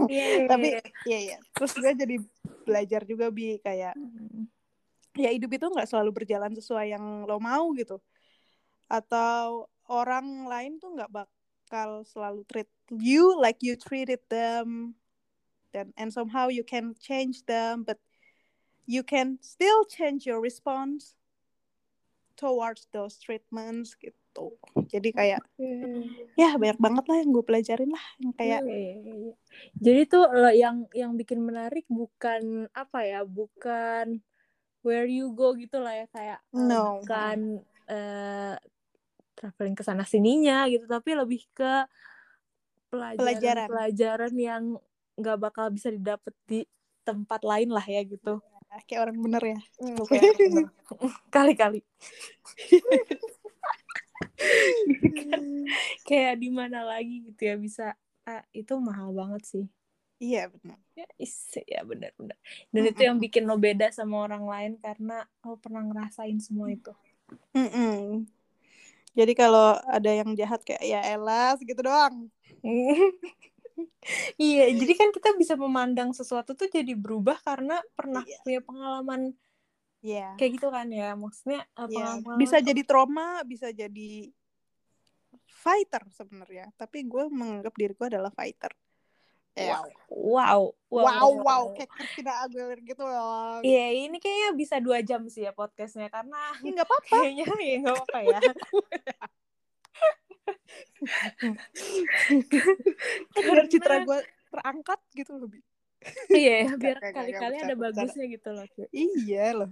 iya, 0.07 0.47
tapi 0.47 0.67
iya. 0.71 0.81
iya 1.03 1.19
iya. 1.19 1.37
terus 1.51 1.75
gue 1.75 1.91
jadi 1.91 2.15
belajar 2.63 3.01
juga 3.03 3.27
bi 3.27 3.59
kayak 3.59 3.99
Hmm. 3.99 4.47
Ya 5.13 5.29
hidup 5.29 5.51
itu 5.53 5.65
nggak 5.69 5.89
selalu 5.89 6.23
berjalan 6.23 6.53
sesuai 6.53 6.93
yang 6.93 7.25
lo 7.25 7.37
mau 7.37 7.71
gitu. 7.77 8.01
Atau 8.89 9.69
orang 9.89 10.45
lain 10.49 10.77
tuh 10.81 10.93
nggak 10.97 11.11
bakal 11.11 12.05
selalu 12.05 12.41
treat 12.49 12.69
you 12.89 13.37
like 13.37 13.61
you 13.61 13.77
treated 13.77 14.21
them. 14.29 14.97
Dan 15.73 15.89
and 15.97 16.13
somehow 16.13 16.53
you 16.53 16.61
can 16.61 16.93
change 17.01 17.41
them 17.49 17.81
but 17.81 17.97
you 18.85 19.01
can 19.01 19.41
still 19.41 19.81
change 19.89 20.27
your 20.29 20.37
response 20.37 21.17
towards 22.35 22.89
those 22.91 23.17
treatments 23.21 23.95
gitu. 23.97 24.57
Jadi 24.89 25.09
kayak 25.13 25.41
ya 26.33 26.57
banyak 26.57 26.79
banget 26.81 27.05
lah 27.05 27.17
yang 27.21 27.29
gue 27.29 27.45
pelajarin 27.45 27.91
lah 27.93 28.05
yang 28.17 28.33
kayak 28.33 28.61
Iya, 28.65 28.73
iya, 28.73 29.13
iya. 29.13 29.33
Jadi 29.77 30.01
tuh 30.09 30.23
eh, 30.33 30.53
yang 30.57 30.89
yang 30.91 31.13
bikin 31.13 31.39
menarik 31.41 31.85
bukan 31.85 32.67
apa 32.73 33.05
ya, 33.05 33.21
bukan 33.21 34.19
where 34.83 35.07
you 35.07 35.31
go 35.33 35.55
gitu 35.55 35.79
lah 35.79 35.95
ya 35.95 36.05
kayak 36.11 36.39
No. 36.53 37.01
bukan 37.01 37.63
eh, 37.89 38.55
traveling 39.33 39.75
ke 39.75 39.83
sana 39.83 40.05
sininya 40.05 40.69
gitu, 40.69 40.85
tapi 40.87 41.17
lebih 41.17 41.43
ke 41.51 41.89
Pelajaran. 42.93 43.17
pelajaran-pelajaran 43.17 44.33
yang 44.37 44.63
nggak 45.17 45.37
bakal 45.41 45.73
bisa 45.73 45.89
didapat 45.89 46.29
di 46.45 46.61
tempat 47.01 47.41
lain 47.41 47.73
lah 47.73 47.83
ya 47.83 48.05
gitu. 48.05 48.37
kayak 48.89 49.05
orang 49.09 49.17
bener 49.21 49.43
ya 49.53 49.59
bener. 49.77 50.65
Kali-kali. 51.33 51.81
kayak 56.09 56.33
di 56.41 56.49
mana 56.49 56.81
lagi 56.85 57.21
gitu 57.29 57.41
ya 57.49 57.55
bisa 57.57 57.93
ah, 58.25 58.41
itu 58.53 58.73
mahal 58.81 59.13
banget 59.13 59.41
sih. 59.45 59.65
Iya 60.23 60.47
benar 60.47 60.79
Ya, 60.93 61.09
is, 61.17 61.33
ya 61.65 61.81
benar-benar. 61.81 62.37
Dan 62.69 62.83
itu 62.85 63.01
yang 63.01 63.17
bikin 63.17 63.49
lo 63.49 63.57
beda 63.57 63.89
sama 63.89 64.29
orang 64.29 64.45
lain 64.45 64.73
karena 64.77 65.25
lo 65.41 65.57
pernah 65.57 65.81
ngerasain 65.81 66.37
semua 66.37 66.69
itu. 66.69 66.93
Mm-mm. 67.49 68.29
Jadi 69.17 69.33
kalau 69.33 69.73
ada 69.89 70.13
yang 70.13 70.37
jahat 70.37 70.61
kayak 70.61 70.85
ya 70.85 71.01
elas 71.01 71.57
gitu 71.65 71.81
doang. 71.81 72.29
iya, 74.37 74.69
jadi 74.69 74.93
kan 74.93 75.09
kita 75.09 75.33
bisa 75.33 75.57
memandang 75.57 76.13
sesuatu 76.13 76.53
tuh 76.53 76.69
jadi 76.69 76.93
berubah 76.93 77.41
karena 77.41 77.81
pernah 77.97 78.21
Iya. 78.21 78.39
punya 78.45 78.61
pengalaman 78.61 79.21
Iya. 80.05 80.37
kayak 80.37 80.51
gitu 80.61 80.67
kan 80.69 80.87
ya. 80.93 81.17
Maksudnya 81.17 81.65
eh, 81.65 81.87
Iya. 81.89 82.21
pengalaman 82.21 82.37
Bisa 82.37 82.57
jadi 82.61 82.81
trauma, 82.85 83.41
bisa 83.49 83.73
jadi 83.73 84.29
fighter 85.49 86.05
sebenarnya. 86.13 86.69
Tapi 86.77 87.01
gue 87.09 87.33
menganggap 87.33 87.73
diri 87.73 87.97
gue 87.97 88.07
adalah 88.13 88.29
fighter. 88.29 88.69
Wow. 89.53 89.85
Wow. 90.09 90.61
wow, 90.89 91.03
Wow, 91.05 91.29
wow, 91.45 91.63
kayak 91.77 91.89
Christina 91.93 92.41
Aguilera 92.41 92.81
gitu 92.81 93.03
loh. 93.05 93.61
Iya, 93.61 94.09
ini 94.09 94.17
kayaknya 94.17 94.49
bisa 94.57 94.75
dua 94.81 95.05
jam 95.05 95.29
sih 95.29 95.45
ya 95.45 95.53
podcastnya 95.53 96.09
karena 96.09 96.37
Ya 96.65 96.69
nggak 96.73 96.87
apa-apa. 96.89 97.15
kayaknya 97.21 97.45
ya 97.61 97.77
nggak 97.85 97.97
apa 98.01 98.19
ya. 98.25 98.39
Biar 103.37 103.65
citra 103.69 103.95
gue 104.05 104.19
terangkat 104.49 104.99
gitu 105.13 105.31
loh. 105.37 105.49
Iya, 106.33 106.57
biar 106.81 106.97
Nggak, 106.97 106.97
nggak, 106.97 107.13
kali-kali 107.13 107.55
ada 107.61 107.75
bagusnya 107.77 108.25
gitu 108.27 108.49
loh. 108.53 108.65
Iya 108.89 109.45
loh. 109.53 109.69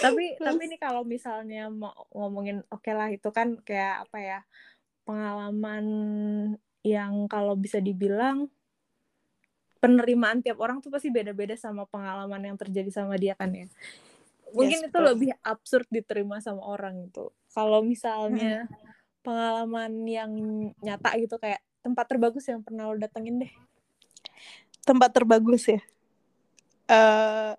tapi 0.00 0.24
tapi 0.40 0.62
ini 0.66 0.76
kalau 0.80 1.04
misalnya 1.04 1.68
mau 1.68 1.92
ngomongin 2.12 2.64
oke 2.72 2.90
lah 2.90 3.08
itu 3.12 3.28
kan 3.30 3.60
kayak 3.60 4.08
apa 4.08 4.18
ya 4.18 4.38
pengalaman 5.04 5.84
yang 6.82 7.30
kalau 7.30 7.54
bisa 7.54 7.78
dibilang 7.78 8.50
penerimaan 9.78 10.42
tiap 10.42 10.62
orang 10.62 10.78
tuh 10.78 10.90
pasti 10.94 11.10
beda-beda 11.10 11.58
sama 11.58 11.86
pengalaman 11.90 12.54
yang 12.54 12.56
terjadi 12.58 12.90
sama 12.90 13.18
dia 13.18 13.34
kan 13.34 13.50
ya 13.50 13.66
mungkin 14.54 14.78
Yes, 14.78 14.86
itu 14.86 14.98
betul. 14.98 15.06
lebih 15.10 15.30
absurd 15.42 15.86
diterima 15.90 16.38
sama 16.38 16.62
orang 16.62 17.08
itu 17.08 17.30
kalau 17.50 17.82
misalnya 17.82 18.66
pengalaman 19.22 20.06
yang 20.06 20.30
nyata 20.82 21.14
gitu 21.18 21.38
kayak 21.38 21.62
tempat 21.82 22.06
terbagus 22.06 22.46
yang 22.46 22.62
pernah 22.62 22.86
lo 22.90 22.94
datengin 22.98 23.42
deh 23.42 23.52
Tempat 24.82 25.14
terbagus 25.14 25.70
ya. 25.70 25.78
eh 26.90 27.54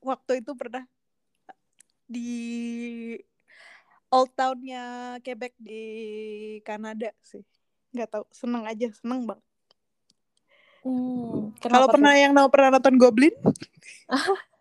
waktu 0.00 0.40
itu 0.44 0.52
pernah 0.56 0.84
di 2.04 2.28
Old 4.14 4.30
Town-nya 4.38 4.82
Quebec 5.24 5.52
di 5.68 5.80
Kanada 6.68 7.10
sih. 7.30 7.42
Nggak 7.94 8.08
tahu, 8.12 8.24
seneng 8.40 8.64
aja, 8.70 8.86
seneng 9.00 9.20
banget. 9.28 9.44
hmm, 10.84 11.54
Kalau 11.62 11.86
pernah 11.88 12.14
tuh? 12.14 12.22
yang 12.22 12.32
tahu 12.36 12.48
pernah 12.52 12.68
nonton 12.78 12.94
Goblin? 13.00 13.34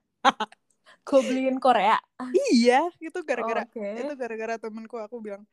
Goblin 1.08 1.60
Korea 1.60 2.00
iya, 2.34 2.90
itu 2.98 3.20
gara-gara 3.28 3.64
Oke. 3.68 3.80
itu 3.94 4.12
gara-gara 4.18 4.56
temenku 4.58 4.98
aku 4.98 5.18
bilang 5.22 5.44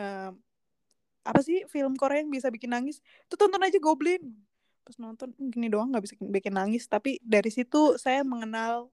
ehm, 0.00 0.36
apa 1.24 1.40
sih 1.44 1.64
film 1.68 1.94
Korea 2.00 2.24
yang 2.24 2.32
bisa 2.32 2.48
bikin 2.48 2.72
nangis? 2.72 3.00
Tuh 3.28 3.36
tonton 3.40 3.60
aja 3.62 3.78
Goblin. 3.80 4.20
Pas 4.84 4.96
nonton 4.98 5.30
"Hmm, 5.36 5.50
gini 5.52 5.68
doang 5.72 5.92
nggak 5.92 6.04
bisa 6.06 6.14
bikin 6.20 6.54
nangis, 6.56 6.84
tapi 6.88 7.20
dari 7.24 7.50
situ 7.52 7.96
saya 8.00 8.24
mengenal 8.26 8.88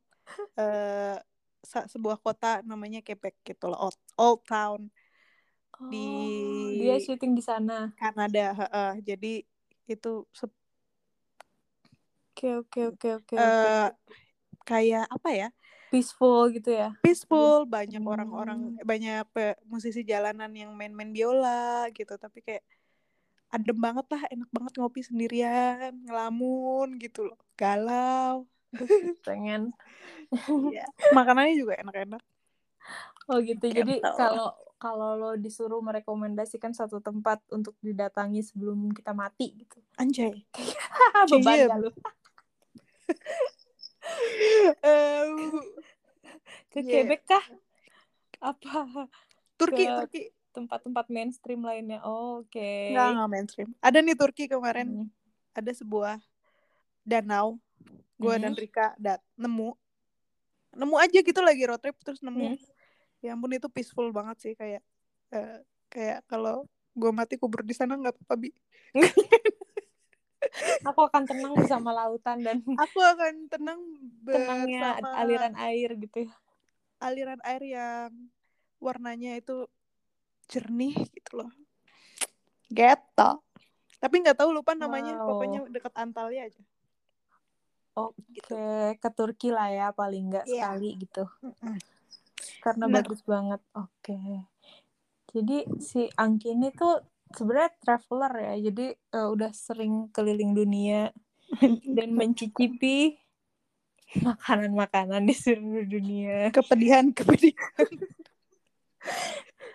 eh 0.59 1.17
sebuah 1.93 2.17
kota 2.25 2.63
namanya 2.63 2.99
Quebec 3.05 3.35
gitu 3.47 3.63
loh, 3.71 3.79
Old, 3.89 3.97
Old 4.19 4.39
Town 4.47 4.81
Di- 5.77 5.97
Oh, 6.01 6.67
dia 6.81 6.95
syuting 6.97 7.37
di 7.37 7.43
sana. 7.45 7.93
Kanada. 7.99 8.45
heeh. 8.59 8.91
Jadi 9.07 9.31
itu 9.87 10.09
Oke 12.37 12.47
oke 12.59 12.79
oke 12.93 13.07
oke. 13.17 13.35
eh, 13.37 13.87
kayak 14.69 15.05
apa 15.09 15.29
ya? 15.33 15.47
Peaceful 15.89 16.51
gitu 16.51 16.69
ya. 16.75 16.91
peaceful 17.03 17.63
banyak 17.63 18.03
Hmm. 18.03 18.11
orang-orang 18.13 18.59
banyak 18.83 19.23
pe- 19.31 19.55
musisi 19.71 20.03
jalanan 20.03 20.51
yang 20.51 20.71
main-main 20.75 21.11
biola 21.15 21.87
gitu 21.95 22.13
tapi 22.19 22.43
kayak 22.43 22.63
adem 23.55 23.77
banget 23.79 24.05
lah 24.11 24.21
enak 24.33 24.49
banget 24.51 24.73
ngopi 24.75 25.01
sendirian 25.07 25.91
ngelamun 26.03 26.99
gitu 26.99 27.19
loh 27.31 27.39
galau 27.55 28.43
Pengen. 29.27 29.71
Iya. 30.67 30.85
makanannya 31.15 31.55
juga 31.55 31.79
enak-enak 31.79 32.21
Oh 33.27 33.43
gitu. 33.43 33.67
Jadi 33.67 33.99
Gitu. 33.99 34.11
kalau 34.15 34.55
kalau 34.77 35.17
lo 35.17 35.31
disuruh 35.35 35.81
merekomendasikan 35.81 36.71
satu 36.71 37.01
tempat 37.01 37.43
untuk 37.51 37.75
didatangi 37.81 38.39
sebelum 38.39 38.93
kita 38.93 39.11
mati 39.11 39.51
gitu. 39.57 39.81
anjay 39.97 40.45
Beban 41.31 41.57
Iya. 41.57 41.65
gak 41.67 41.79
lo? 41.81 41.91
Ke 46.69 46.79
Iya. 46.79 46.91
Quebec 47.03 47.21
kah? 47.25 47.45
Apa 48.39 49.09
Turki 49.57 49.83
Ke- 49.83 49.95
Turki 49.97 50.21
tempat-tempat 50.53 51.09
mainstream 51.09 51.61
lainnya? 51.61 51.99
Oh, 52.01 52.41
Oke. 52.41 52.93
nggak 52.93 53.07
nggak 53.13 53.29
mainstream 53.29 53.69
ada 53.81 53.99
nih 53.99 54.15
Turki 54.15 54.45
kemarin 54.47 54.87
Hmm. 55.03 55.07
ada 55.51 55.71
sebuah 55.73 56.21
danau 57.03 57.57
gue 58.17 58.33
dan 58.35 58.51
Hmm. 58.51 58.59
Rika 58.59 58.87
dat 58.97 59.21
nemu 59.35 59.77
nemu 60.73 60.95
aja 60.97 61.19
gitu 61.21 61.41
lagi 61.41 61.63
road 61.63 61.79
trip 61.79 61.97
terus 62.01 62.19
nemu 62.19 62.53
Hmm. 62.53 62.59
ya 63.17 63.33
ampun 63.33 63.49
itu 63.51 63.65
peaceful 63.67 64.09
banget 64.09 64.37
sih 64.37 64.53
kayak 64.53 64.81
eh, 65.31 65.57
kayak 65.87 66.21
kalau 66.25 66.65
gue 66.93 67.11
mati 67.11 67.37
kubur 67.37 67.61
di 67.61 67.73
sana 67.73 67.93
nggak 67.93 68.13
apa-apa 68.13 68.35
bi 68.37 68.49
Aku 70.85 71.03
akan 71.03 71.27
tenang 71.27 71.53
bersama 71.53 71.91
lautan 71.91 72.39
dan 72.41 72.57
aku 72.83 72.97
akan 72.97 73.49
tenang 73.49 73.81
tenangnya 74.23 75.01
aliran 75.03 75.53
air 75.59 75.89
gitu 75.97 76.29
ya. 76.29 76.31
aliran 76.97 77.41
air 77.43 77.61
yang 77.61 78.09
warnanya 78.77 79.37
itu 79.37 79.65
jernih 80.47 80.93
gitu 81.11 81.41
loh 81.43 81.51
gitu 82.69 83.29
tapi 83.97 84.15
nggak 84.21 84.37
tahu 84.37 84.53
lupa 84.53 84.73
namanya 84.73 85.17
Wow. 85.19 85.35
pokoknya 85.35 85.59
dekat 85.67 85.93
Antalya 85.93 86.47
aja 86.47 86.61
Oke, 87.97 88.61
ke 88.95 89.09
Turki 89.09 89.49
lah 89.49 89.73
ya 89.73 89.87
paling 89.89 90.29
nggak 90.29 90.45
Iya. 90.45 90.53
sekali 90.69 90.89
gitu. 91.01 91.25
Mm-mm. 91.41 91.75
Karena 92.61 92.85
Bener. 92.85 93.01
bagus 93.01 93.21
banget. 93.25 93.61
Oke. 93.73 94.17
Jadi 95.33 95.57
si 95.81 96.05
Angki 96.13 96.53
ini 96.53 96.69
tuh 96.71 97.01
sebenarnya 97.33 97.73
traveler 97.81 98.33
ya. 98.37 98.53
Jadi 98.69 98.85
eh, 98.93 99.27
udah 99.27 99.49
sering 99.49 100.13
keliling 100.13 100.53
dunia 100.53 101.09
dan 101.97 102.13
mencicipi 102.13 103.17
makanan-makanan 104.21 105.25
di 105.25 105.35
seluruh 105.35 105.83
dunia. 105.83 106.47
kepedihan 106.53 107.11
kepedihan 107.11 107.89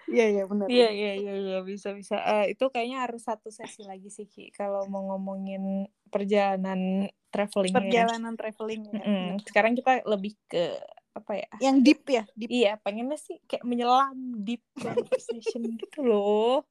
iya 0.09 0.25
iya 0.29 0.45
benar 0.45 0.69
Iya 0.69 0.89
iya 0.93 1.13
iya 1.21 1.35
iya 1.37 1.59
bisa 1.65 1.93
bisa. 1.93 2.17
Eh, 2.21 2.53
itu 2.57 2.65
kayaknya 2.69 3.05
harus 3.09 3.25
satu 3.25 3.49
sesi 3.49 3.85
lagi 3.85 4.09
sih 4.09 4.29
Ki 4.29 4.53
kalau 4.53 4.85
mau 4.89 5.05
ngomongin 5.13 5.89
perjalanan 6.12 7.09
traveling 7.33 7.72
ya. 7.72 7.81
perjalanan 7.81 8.35
traveling 8.37 8.83
ya 8.92 9.01
Mm-mm. 9.01 9.40
Sekarang 9.48 9.72
kita 9.72 10.05
lebih 10.05 10.37
ke 10.46 10.77
apa 11.12 11.33
ya 11.37 11.48
Yang 11.61 11.77
deep 11.85 12.03
ya, 12.09 12.22
deep. 12.37 12.48
iya 12.53 12.72
pengennya 12.81 13.16
sih 13.16 13.40
kayak 13.44 13.64
menyelam 13.64 14.16
deep 14.44 14.61
conversation 14.77 15.64
gitu 15.81 16.01
loh 16.05 16.68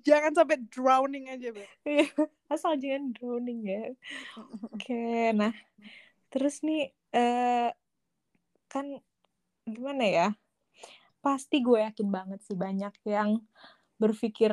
Jangan 0.00 0.32
sampai 0.32 0.56
drowning 0.70 1.26
aja, 1.28 1.50
Be. 1.52 1.66
Iya, 1.84 2.06
asal 2.50 2.74
jangan 2.80 3.14
drowning 3.14 3.60
ya 3.62 3.82
oke 4.74 5.02
nah 5.38 5.54
terus 6.30 6.62
nih 6.66 6.90
eh 7.10 7.70
kan 8.70 8.86
gimana 9.66 10.04
ya 10.06 10.28
pasti 11.22 11.62
gue 11.62 11.78
yakin 11.84 12.08
banget 12.10 12.40
sih 12.42 12.56
banyak 12.58 12.94
yang 13.06 13.38
berpikir 14.00 14.50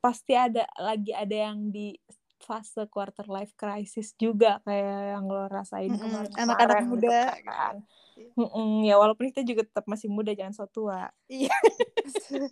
pasti 0.00 0.32
ada 0.32 0.64
lagi 0.80 1.12
ada 1.12 1.50
yang 1.50 1.68
di 1.68 1.92
fase 2.40 2.82
quarter 2.88 3.28
life 3.28 3.52
crisis 3.54 4.16
juga 4.16 4.58
kayak 4.64 5.00
yang 5.16 5.24
lo 5.28 5.44
rasain 5.46 5.92
Mm-mm, 5.92 6.00
kemarin 6.00 6.32
anak-anak 6.34 6.78
muda 6.88 7.20
gitu. 7.36 7.46
kan 7.46 7.74
Mm-mm, 8.36 8.84
ya 8.88 8.96
walaupun 8.96 9.28
kita 9.28 9.44
juga 9.44 9.62
tetap 9.64 9.84
masih 9.84 10.08
muda 10.08 10.32
jangan 10.32 10.56
so 10.56 10.64
tua 10.66 11.12
Iya. 11.28 11.52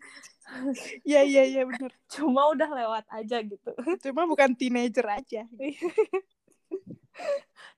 Iya, 1.04 1.28
iya, 1.28 1.42
iya 1.44 1.62
bener. 1.68 1.92
cuma 2.08 2.48
udah 2.48 2.72
lewat 2.72 3.04
aja 3.12 3.36
gitu 3.44 3.68
Cuma 4.00 4.24
bukan 4.24 4.56
teenager 4.56 5.04
aja. 5.04 5.44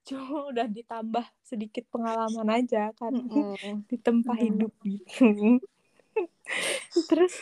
cuma 0.07 0.51
udah 0.51 0.67
ditambah 0.71 1.27
sedikit 1.43 1.87
pengalaman 1.91 2.63
aja 2.63 2.95
kan 2.95 3.11
Mm-mm. 3.15 3.87
di 3.91 3.97
tempat 3.99 4.39
Mm. 4.39 4.45
hidup 4.47 4.73
gitu 4.87 5.59
terus 7.11 7.35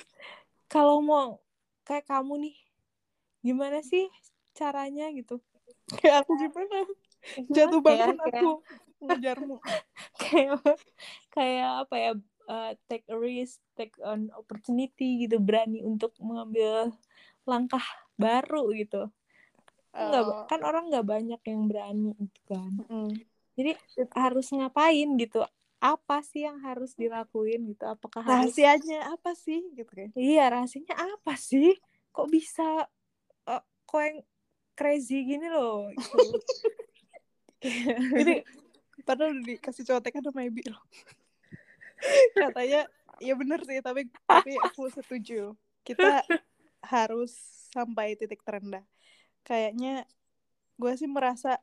kalau 0.68 1.00
mau 1.00 1.40
kayak 1.84 2.08
kamu 2.08 2.48
nih 2.48 2.56
gimana 3.40 3.80
sih 3.84 4.08
caranya 4.58 5.06
gitu 5.10 5.38
Kayak 5.88 6.26
aku 6.26 6.32
gimana? 6.36 6.78
Jatuh 7.48 7.80
bangun 7.80 8.16
kayak- 8.18 8.34
aku 8.34 8.50
ngejarmu. 8.98 9.56
kayak 10.20 10.58
kayak 11.30 11.70
apa 11.86 11.94
ya 11.96 12.10
uh, 12.44 12.70
take 12.86 13.06
a 13.06 13.16
risk 13.16 13.62
take 13.72 13.94
an 14.02 14.28
opportunity 14.34 15.22
gitu 15.22 15.38
berani 15.38 15.80
untuk 15.80 16.10
mengambil 16.18 16.90
langkah 17.44 17.84
baru 18.16 18.74
gitu 18.74 19.06
nggak 19.88 20.22
ba- 20.22 20.34
Oh. 20.34 20.46
kan 20.46 20.60
orang 20.60 20.90
nggak 20.90 21.06
banyak 21.06 21.40
yang 21.42 21.62
berani 21.64 22.12
gitu 22.18 22.40
kan 22.46 22.72
Mm. 22.86 23.10
jadi 23.54 23.70
harus 24.12 24.50
ngapain 24.50 25.08
gitu 25.16 25.40
apa 25.78 26.20
sih 26.20 26.42
yang 26.42 26.58
harus 26.58 26.92
dilakuin 26.92 27.64
gitu 27.66 27.86
apakah 27.86 28.20
harus 28.20 28.50
Rahasianya 28.52 29.14
apa 29.14 29.32
sih 29.32 29.62
gitu 29.72 29.88
kan? 29.88 30.10
iya 30.12 30.50
rahasianya 30.50 30.92
apa 30.92 31.34
sih 31.34 31.78
kok 32.10 32.26
bisa 32.26 32.90
eh, 33.46 33.62
kok 33.84 34.00
yang 34.00 34.18
crazy 34.78 35.26
gini 35.26 35.50
loh 35.50 35.90
gitu. 35.90 36.18
Ini 38.14 38.46
padahal 39.02 39.34
udah 39.34 39.44
dikasih 39.58 39.82
contekan 39.82 40.22
sama 40.22 40.46
Ibi 40.46 40.70
loh. 40.70 40.82
Katanya 42.38 42.86
ya 43.18 43.34
bener 43.34 43.58
sih 43.66 43.82
tapi 43.82 44.06
tapi 44.22 44.54
aku 44.62 44.86
setuju. 44.94 45.58
Kita 45.82 46.22
harus 46.94 47.34
sampai 47.74 48.14
titik 48.14 48.46
terendah. 48.46 48.86
Kayaknya 49.42 50.06
gue 50.78 50.92
sih 50.94 51.10
merasa 51.10 51.58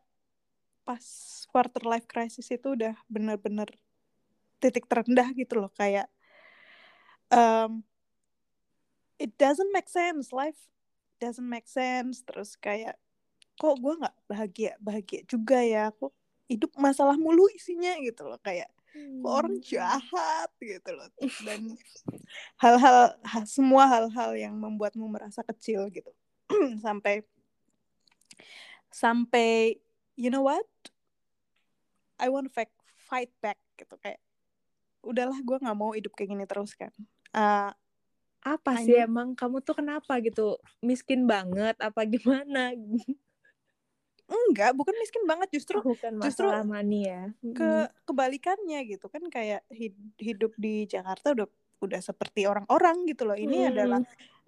pas 0.83 1.01
quarter 1.49 1.81
life 1.87 2.05
crisis 2.05 2.51
itu 2.51 2.75
udah 2.75 2.93
bener-bener 3.07 3.71
titik 4.61 4.85
terendah 4.85 5.33
gitu 5.33 5.65
loh 5.65 5.71
kayak 5.73 6.05
um, 7.33 7.81
it 9.17 9.33
doesn't 9.39 9.71
make 9.73 9.89
sense 9.89 10.29
life 10.29 10.59
doesn't 11.17 11.47
make 11.47 11.65
sense 11.65 12.21
terus 12.21 12.53
kayak 12.59 12.99
kok 13.55 13.75
gue 13.79 13.93
nggak 14.03 14.15
bahagia 14.27 14.71
bahagia 14.83 15.21
juga 15.25 15.59
ya 15.63 15.89
kok 15.95 16.11
hidup 16.45 16.71
masalah 16.77 17.17
mulu 17.17 17.49
isinya 17.55 17.97
gitu 18.03 18.27
loh 18.27 18.37
kayak 18.43 18.69
kok 18.95 19.31
orang 19.31 19.57
jahat 19.59 20.49
gitu 20.61 20.89
loh. 20.95 21.09
Dan 21.43 21.75
hal-hal 22.61 23.19
ha- 23.25 23.47
semua 23.47 23.83
hal-hal 23.89 24.31
yang 24.39 24.55
membuatmu 24.55 25.03
merasa 25.09 25.43
kecil 25.43 25.91
gitu. 25.91 26.11
Sampai 26.85 27.25
sampai 28.95 29.75
you 30.15 30.31
know 30.31 30.47
what? 30.47 30.63
I 32.15 32.31
want 32.31 32.47
to 32.47 32.53
fight 33.03 33.31
back 33.43 33.59
gitu 33.75 33.99
kayak 33.99 34.23
udahlah 35.03 35.35
gue 35.43 35.57
nggak 35.59 35.77
mau 35.77 35.91
hidup 35.91 36.15
kayak 36.15 36.31
gini 36.31 36.45
terus 36.47 36.71
kan. 36.71 36.95
Eh, 37.35 37.71
apa 38.45 38.71
sih 38.79 38.95
emang? 38.95 39.35
Kamu 39.35 39.59
tuh 39.59 39.83
kenapa 39.83 40.15
gitu? 40.23 40.55
Miskin 40.79 41.27
banget 41.27 41.75
apa 41.83 42.07
gimana 42.07 42.71
enggak 44.25 44.73
bukan 44.73 44.95
miskin 44.97 45.23
banget 45.29 45.53
justru 45.53 45.77
bukan 45.85 46.17
justru 46.21 46.49
money 46.65 47.05
ya 47.05 47.29
ke 47.53 47.71
kebalikannya 48.09 48.79
gitu 48.89 49.05
kan 49.05 49.21
kayak 49.29 49.61
hid- 49.69 50.13
hidup 50.17 50.53
di 50.57 50.89
Jakarta 50.89 51.37
udah 51.37 51.47
udah 51.83 52.01
seperti 52.01 52.49
orang-orang 52.49 53.05
gitu 53.05 53.27
loh. 53.29 53.37
Ini 53.37 53.67
Hmm. 53.67 53.71
adalah 53.75 54.01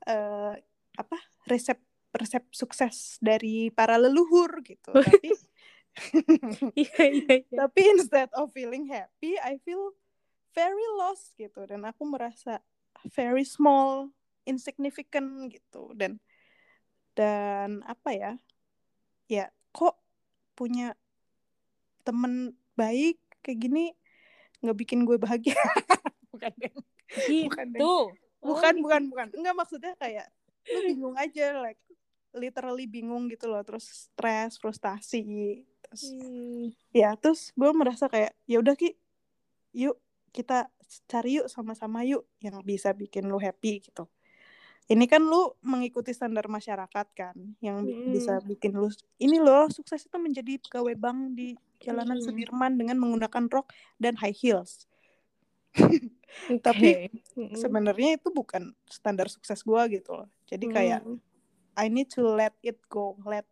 eh, 0.07 0.53
apa 0.97 1.17
resep 1.45 1.77
resep 2.15 2.43
sukses 2.49 3.21
dari 3.21 3.69
para 3.69 3.99
leluhur 4.01 4.65
gitu. 4.65 4.91
Tapi 5.05 5.29
iya 6.77 7.03
iya 7.09 7.33
iya. 7.41 7.57
tapi 7.65 7.81
instead 7.89 8.29
of 8.37 8.53
feeling 8.53 8.85
happy 8.85 9.33
I 9.41 9.57
feel 9.61 9.93
very 10.53 10.87
lost 10.97 11.37
gitu. 11.37 11.65
Dan 11.69 11.85
aku 11.85 12.05
merasa 12.05 12.61
very 13.13 13.45
small 13.45 14.09
insignificant 14.45 15.53
gitu. 15.53 15.93
Dan 15.93 16.17
dan 17.13 17.81
apa 17.85 18.09
ya 18.13 18.31
ya 19.27 19.49
kok 19.77 19.93
punya 20.57 20.97
temen 22.01 22.57
baik 22.73 23.21
kayak 23.45 23.59
gini 23.61 23.85
nggak 24.65 24.77
bikin 24.77 25.05
gue 25.05 25.21
bahagia? 25.21 25.53
Bukan 26.33 26.51
deh. 26.57 26.73
Bukan 27.45 27.65
deh. 27.73 27.79
gitu. 27.81 27.95
Bukan 28.41 28.73
bukan 28.81 29.01
bukan. 29.13 29.27
Enggak 29.37 29.55
maksudnya 29.57 29.93
kayak 29.97 30.27
lu 30.67 30.79
bingung 30.83 31.15
aja 31.15 31.61
like 31.61 31.79
literally 32.35 32.85
bingung 32.85 33.31
gitu 33.31 33.47
loh 33.47 33.63
terus 33.63 34.09
stres 34.11 34.59
frustasi 34.59 35.63
terus 35.81 36.03
Hmm. 36.11 36.69
ya 36.91 37.15
terus 37.15 37.55
gue 37.55 37.71
merasa 37.71 38.11
kayak 38.11 38.35
ya 38.45 38.59
udah 38.59 38.75
ki 38.75 38.93
yuk 39.71 39.95
kita 40.35 40.67
cari 41.07 41.39
yuk 41.39 41.47
sama-sama 41.47 42.03
yuk 42.03 42.27
yang 42.43 42.59
bisa 42.61 42.91
bikin 42.91 43.25
lu 43.31 43.39
happy 43.39 43.79
gitu 43.79 44.05
ini 44.87 45.05
kan 45.05 45.19
lu 45.19 45.51
mengikuti 45.59 46.15
standar 46.15 46.47
masyarakat 46.47 47.07
kan 47.11 47.35
yang 47.59 47.83
bi- 47.83 47.95
Mm. 47.95 48.11
bisa 48.15 48.39
bikin 48.39 48.71
lu 48.71 48.87
ini 49.19 49.37
loh 49.37 49.67
sukses 49.67 50.07
itu 50.07 50.15
menjadi 50.15 50.55
pegawai 50.63 50.95
bank 50.95 51.35
di 51.35 51.53
jalanan 51.83 52.17
Mm. 52.17 52.23
Sudirman 52.23 52.73
dengan 52.79 52.97
menggunakan 52.97 53.51
rok 53.51 53.69
dan 53.99 54.15
high 54.17 54.33
heels. 54.33 54.87
Tapi 56.65 57.11
Mm-mm. 57.35 57.55
sebenarnya 57.55 58.15
itu 58.17 58.31
bukan 58.31 58.71
standar 58.87 59.27
sukses 59.27 59.61
gue 59.61 59.81
gitu 59.99 60.11
loh 60.23 60.27
jadi 60.47 60.65
kayak 60.67 61.01
Mm. 61.03 61.19
I 61.77 61.85
need 61.93 62.09
to 62.15 62.25
let 62.25 62.57
it 62.65 62.81
go 62.89 63.13
let 63.27 63.45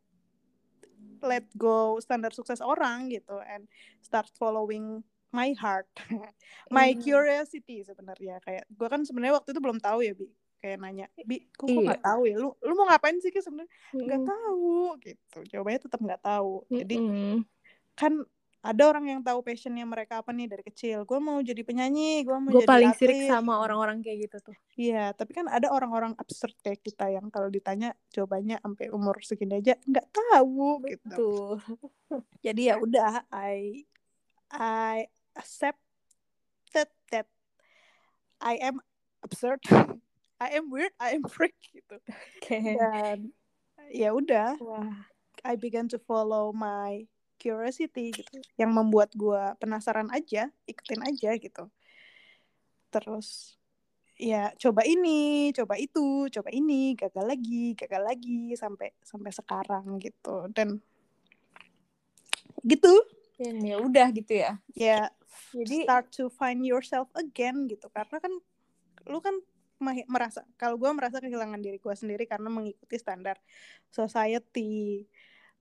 let 1.21 1.45
go 1.53 1.97
standar 2.01 2.33
sukses 2.33 2.61
orang 2.61 3.09
gitu 3.09 3.37
and 3.45 3.65
start 4.01 4.29
following 4.37 5.01
my 5.29 5.53
heart 5.57 5.89
my 6.73 6.93
Hmm. 6.93 7.01
curiosity 7.01 7.81
sebenarnya 7.81 8.39
kayak 8.41 8.65
gue 8.69 8.87
kan 8.87 9.01
sebenarnya 9.03 9.37
waktu 9.41 9.53
itu 9.53 9.61
belum 9.61 9.77
tahu 9.81 9.99
ya 10.05 10.13
bi 10.13 10.29
kayak 10.65 10.81
nanya 10.81 11.05
bi 11.21 11.45
kok 11.53 11.69
Iya. 11.69 11.77
nggak 11.85 12.01
tahu 12.01 12.21
ya? 12.25 12.35
Lu 12.41 12.49
lu 12.57 12.73
mau 12.73 12.89
ngapain 12.89 13.21
sih 13.21 13.29
sebenarnya? 13.29 13.69
Nggak 13.93 14.19
Mm-mm. 14.19 14.31
tahu 14.33 14.73
gitu. 15.05 15.37
Jawabannya 15.45 15.81
tetap 15.85 15.99
nggak 16.01 16.21
tahu. 16.25 16.53
Jadi 16.67 16.95
kan 17.93 18.13
ada 18.65 18.81
orang 18.89 19.05
yang 19.05 19.21
tahu 19.21 19.45
passionnya 19.45 19.85
mereka 19.85 20.25
apa 20.25 20.33
nih 20.33 20.49
dari 20.49 20.65
kecil. 20.65 21.05
Gue 21.05 21.21
mau 21.21 21.37
jadi 21.37 21.61
penyanyi 21.61 22.25
gue 22.25 22.33
mau 22.33 22.49
gue 22.49 22.65
jadi 22.65 22.69
paling 22.73 22.91
sirik 22.97 23.21
atlet. 23.21 23.29
sama 23.29 23.61
orang-orang 23.61 24.01
kayak 24.01 24.25
gitu 24.25 24.37
tuh. 24.41 24.55
Iya, 24.73 25.13
tapi 25.13 25.37
kan 25.37 25.45
ada 25.45 25.69
orang-orang 25.69 26.17
absurd 26.17 26.57
kayak 26.65 26.81
kita 26.81 27.13
yang 27.13 27.29
kalau 27.29 27.53
ditanya 27.53 27.93
jawabannya 28.09 28.57
sampai 28.57 28.89
umur 28.89 29.21
segini 29.21 29.61
aja 29.61 29.77
nggak 29.85 30.09
tahu 30.09 30.81
gitu. 30.89 31.13
tuh 31.13 31.49
Jadi 32.45 32.73
ya 32.73 32.81
udah, 32.81 33.21
I 33.29 33.85
I 34.49 35.13
accepted 35.37 36.89
that 37.13 37.29
I 38.41 38.57
am 38.59 38.81
absurd, 39.21 39.61
I 40.41 40.59
am 40.59 40.67
weird, 40.67 40.91
I 40.99 41.15
am 41.15 41.23
freak 41.33 41.55
gitu. 41.71 41.97
oke 41.99 42.59
Dan 42.59 43.31
ya 43.91 44.11
udah, 44.11 44.59
wah 44.59 45.07
I 45.45 45.53
began 45.55 45.85
to 45.93 46.01
follow 46.01 46.49
my 46.51 47.05
curiosity 47.37 48.15
gitu, 48.15 48.41
yang 48.57 48.73
membuat 48.73 49.13
gua 49.13 49.53
penasaran 49.61 50.09
aja, 50.09 50.49
ikutin 50.65 51.01
aja 51.05 51.31
gitu. 51.37 51.63
Terus 52.89 53.59
ya 54.15 54.55
coba 54.55 54.87
ini, 54.87 55.51
coba 55.51 55.75
itu, 55.75 56.31
coba 56.31 56.49
ini, 56.49 56.95
gagal 56.95 57.25
lagi, 57.27 57.75
gagal 57.75 58.01
lagi 58.01 58.55
sampai 58.55 58.95
sampai 59.03 59.31
sekarang 59.35 59.99
gitu. 59.99 60.49
Dan 60.55 60.79
gitu 62.65 62.93
dan 63.37 63.61
ya 63.61 63.77
udah 63.77 64.07
gitu 64.15 64.33
ya 64.33 64.57
ya 64.73 65.11
jadi 65.53 65.85
start 65.85 66.07
to 66.09 66.31
find 66.33 66.65
yourself 66.65 67.11
again 67.13 67.69
gitu 67.69 67.85
karena 67.93 68.17
kan 68.17 68.33
lu 69.05 69.19
kan 69.21 69.37
merasa 69.81 70.47
kalau 70.55 70.79
gue 70.79 70.87
merasa 70.95 71.19
kehilangan 71.19 71.59
diri 71.59 71.77
gue 71.77 71.95
sendiri 71.95 72.23
karena 72.23 72.47
mengikuti 72.47 72.95
standar 72.95 73.35
society 73.91 75.03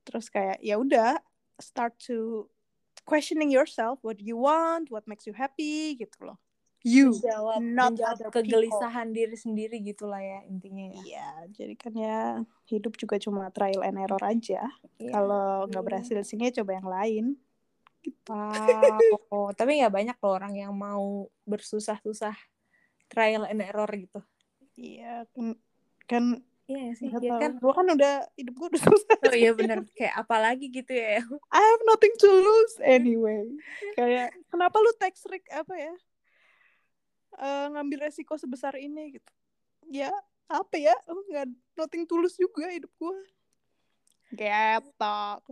terus 0.07 0.31
kayak 0.31 0.63
ya 0.63 0.79
udah 0.79 1.19
start 1.59 1.99
to 1.99 2.47
questioning 3.03 3.51
yourself 3.51 3.99
what 4.07 4.21
you 4.23 4.39
want 4.39 4.89
what 4.89 5.03
makes 5.11 5.27
you 5.27 5.35
happy 5.35 5.99
gitu 5.99 6.31
loh 6.31 6.39
you 6.85 7.17
menjawab, 7.17 7.61
not 7.65 7.91
menjawab 7.97 8.13
other 8.13 8.29
kegelisahan 8.29 9.09
diri 9.17 9.35
sendiri 9.41 9.81
gitulah 9.81 10.21
ya 10.21 10.45
intinya 10.45 10.93
ya. 10.93 11.01
Iya, 11.01 11.29
jadi 11.57 11.75
kan 11.81 11.93
ya 11.97 12.21
hidup 12.69 13.01
juga 13.01 13.17
cuma 13.17 13.49
trial 13.49 13.81
and 13.81 13.97
error 13.97 14.21
aja. 14.21 14.69
Iya. 15.01 15.11
Kalau 15.17 15.65
nggak 15.65 15.81
Iya. 15.81 15.89
berhasil 15.89 16.19
sini 16.29 16.53
ya 16.53 16.61
coba 16.61 16.77
yang 16.77 16.89
lain. 16.93 17.25
Wow, 18.29 19.49
tapi 19.59 19.81
nggak 19.81 19.95
banyak 19.97 20.17
loh 20.21 20.33
orang 20.37 20.55
yang 20.61 20.77
mau 20.77 21.33
bersusah-susah 21.49 22.37
trial 23.15 23.47
and 23.47 23.63
error 23.63 23.89
gitu. 23.95 24.21
Iya, 24.75 25.25
kan 25.31 25.55
kan 26.11 26.25
Iya 26.65 26.97
sih, 26.97 27.13
ya 27.13 27.37
kan. 27.37 27.61
Gua 27.61 27.77
kan 27.77 27.85
udah 27.93 28.25
hidup 28.41 28.55
gua 28.57 28.69
udah 28.73 28.83
susah. 28.89 29.19
Oh 29.29 29.37
iya 29.37 29.53
bener, 29.53 29.85
kayak 29.93 30.17
apalagi 30.17 30.73
gitu 30.73 30.97
ya. 30.97 31.21
I 31.53 31.61
have 31.61 31.83
nothing 31.85 32.17
to 32.17 32.29
lose 32.29 32.81
anyway. 32.81 33.45
Kayak 33.93 34.33
kenapa 34.49 34.81
lu 34.81 34.89
tax 34.97 35.29
risk 35.29 35.45
apa 35.53 35.75
ya? 35.77 35.95
Eh, 37.37 37.67
ngambil 37.69 38.09
resiko 38.09 38.41
sebesar 38.41 38.81
ini 38.81 39.21
gitu. 39.21 39.31
Ya 39.93 40.09
apa 40.49 40.81
ya? 40.81 40.97
Lu 41.05 41.21
nggak 41.29 41.53
nothing 41.77 42.09
to 42.09 42.17
lose 42.17 42.41
juga 42.41 42.73
hidup 42.73 42.89
gua. 42.97 43.13
Gitu. 44.33 44.49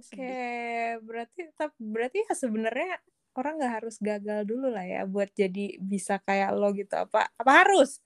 Oke. 0.01 0.17
Kayak 0.17 1.05
berarti, 1.05 1.41
tapi 1.61 1.77
berarti 1.77 2.19
ya 2.25 2.33
sebenarnya 2.33 2.93
orang 3.33 3.57
nggak 3.61 3.75
harus 3.81 3.97
gagal 3.99 4.45
dulu 4.45 4.69
lah 4.69 4.85
ya 4.85 5.09
buat 5.09 5.33
jadi 5.33 5.81
bisa 5.81 6.21
kayak 6.21 6.53
lo 6.53 6.71
gitu 6.77 6.93
apa 6.95 7.33
apa 7.37 7.53
harus 7.65 8.01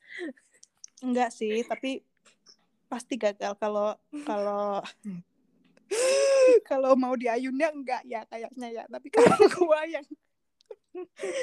Enggak 1.05 1.31
sih, 1.35 1.61
tapi 1.67 2.01
pasti 2.89 3.21
gagal 3.21 3.59
kalau 3.61 3.93
kalau 4.25 4.81
kalau 6.71 6.93
mau 6.97 7.13
diayunnya 7.19 7.69
enggak 7.75 8.03
ya 8.09 8.25
kayaknya 8.31 8.69
ya. 8.73 8.85
Tapi 8.89 9.09
kalau 9.13 9.37
gua 9.61 9.85
yang 9.85 10.07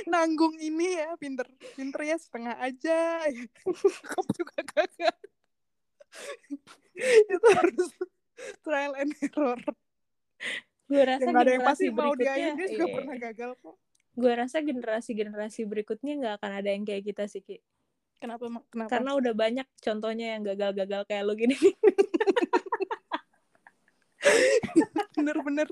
nanggung 0.09 0.57
ini 0.57 0.97
ya 0.97 1.13
pinter 1.21 1.45
pinter 1.77 2.01
ya 2.01 2.17
setengah 2.17 2.57
aja 2.57 3.29
ya. 3.29 3.45
Kok 4.09 4.25
juga 4.33 4.57
gagal. 4.73 5.17
Itu 7.29 7.47
harus 7.53 7.89
trial 8.65 8.97
and 8.97 9.13
error. 9.21 9.61
Gue 10.93 11.03
rasa 11.03 11.25
Yang 11.25 11.35
ada 11.35 11.51
yang 11.51 11.63
pasti 11.65 11.85
generasi 11.85 11.97
mau 11.97 12.13
berikutnya 12.13 12.21
diayun 12.37 12.53
dia 12.53 12.67
juga 12.69 12.85
iya. 12.85 12.93
pernah 12.93 13.15
gagal 13.17 13.51
kok. 13.57 13.75
gue 14.13 14.33
rasa 14.37 14.57
generasi 14.61 15.11
generasi 15.11 15.61
berikutnya 15.65 16.13
nggak 16.15 16.33
akan 16.37 16.51
ada 16.53 16.69
yang 16.69 16.83
kayak 16.85 17.03
kita 17.03 17.25
sih 17.25 17.41
Ki. 17.41 17.57
Kenapa 18.17 18.45
kenapa? 18.69 18.87
karena 18.87 19.11
udah 19.17 19.33
banyak 19.33 19.67
contohnya 19.81 20.37
yang 20.37 20.41
gagal-gagal 20.45 21.01
kayak 21.03 21.23
lo 21.25 21.33
gini 21.33 21.57
bener-bener 25.13 25.67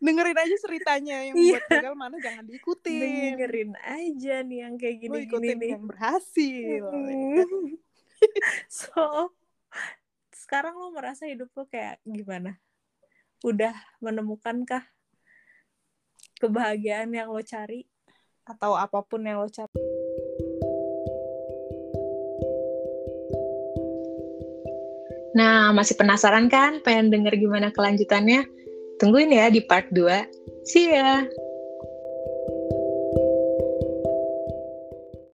dengerin 0.00 0.38
aja 0.38 0.56
ceritanya 0.58 1.16
yang 1.28 1.36
Iya. 1.36 1.60
buat 1.60 1.68
gagal 1.68 1.94
mana 1.94 2.16
jangan 2.18 2.44
diikutin. 2.48 3.36
dengerin 3.36 3.72
aja 3.78 4.34
nih 4.40 4.58
yang 4.64 4.74
kayak 4.80 4.96
Lu 4.96 5.00
gini-gini 5.00 5.26
ikutin 5.28 5.56
nih 5.60 5.68
yang 5.76 5.84
berhasil. 5.84 6.82
So 8.70 9.34
sekarang 10.30 10.78
lo 10.78 10.94
merasa 10.94 11.26
hidup 11.26 11.50
lo 11.52 11.66
kayak 11.66 11.98
gimana 12.06 12.54
udah 13.42 13.74
menemukankah 13.98 14.86
kebahagiaan 16.38 17.10
yang 17.14 17.30
lo 17.30 17.42
cari 17.42 17.86
atau 18.46 18.74
apa 18.74 19.02
pun 19.06 19.22
yang 19.22 19.42
lo 19.42 19.50
cari 19.50 19.74
Nah, 25.32 25.72
masih 25.72 25.96
penasaran 25.96 26.52
kan? 26.52 26.84
Pengen 26.84 27.08
denger 27.08 27.40
gimana 27.40 27.72
kelanjutannya? 27.72 28.44
Tungguin 29.00 29.32
ya 29.32 29.48
di 29.48 29.64
part 29.64 29.88
2. 29.88 30.28
See 30.68 30.92
ya! 30.92 31.24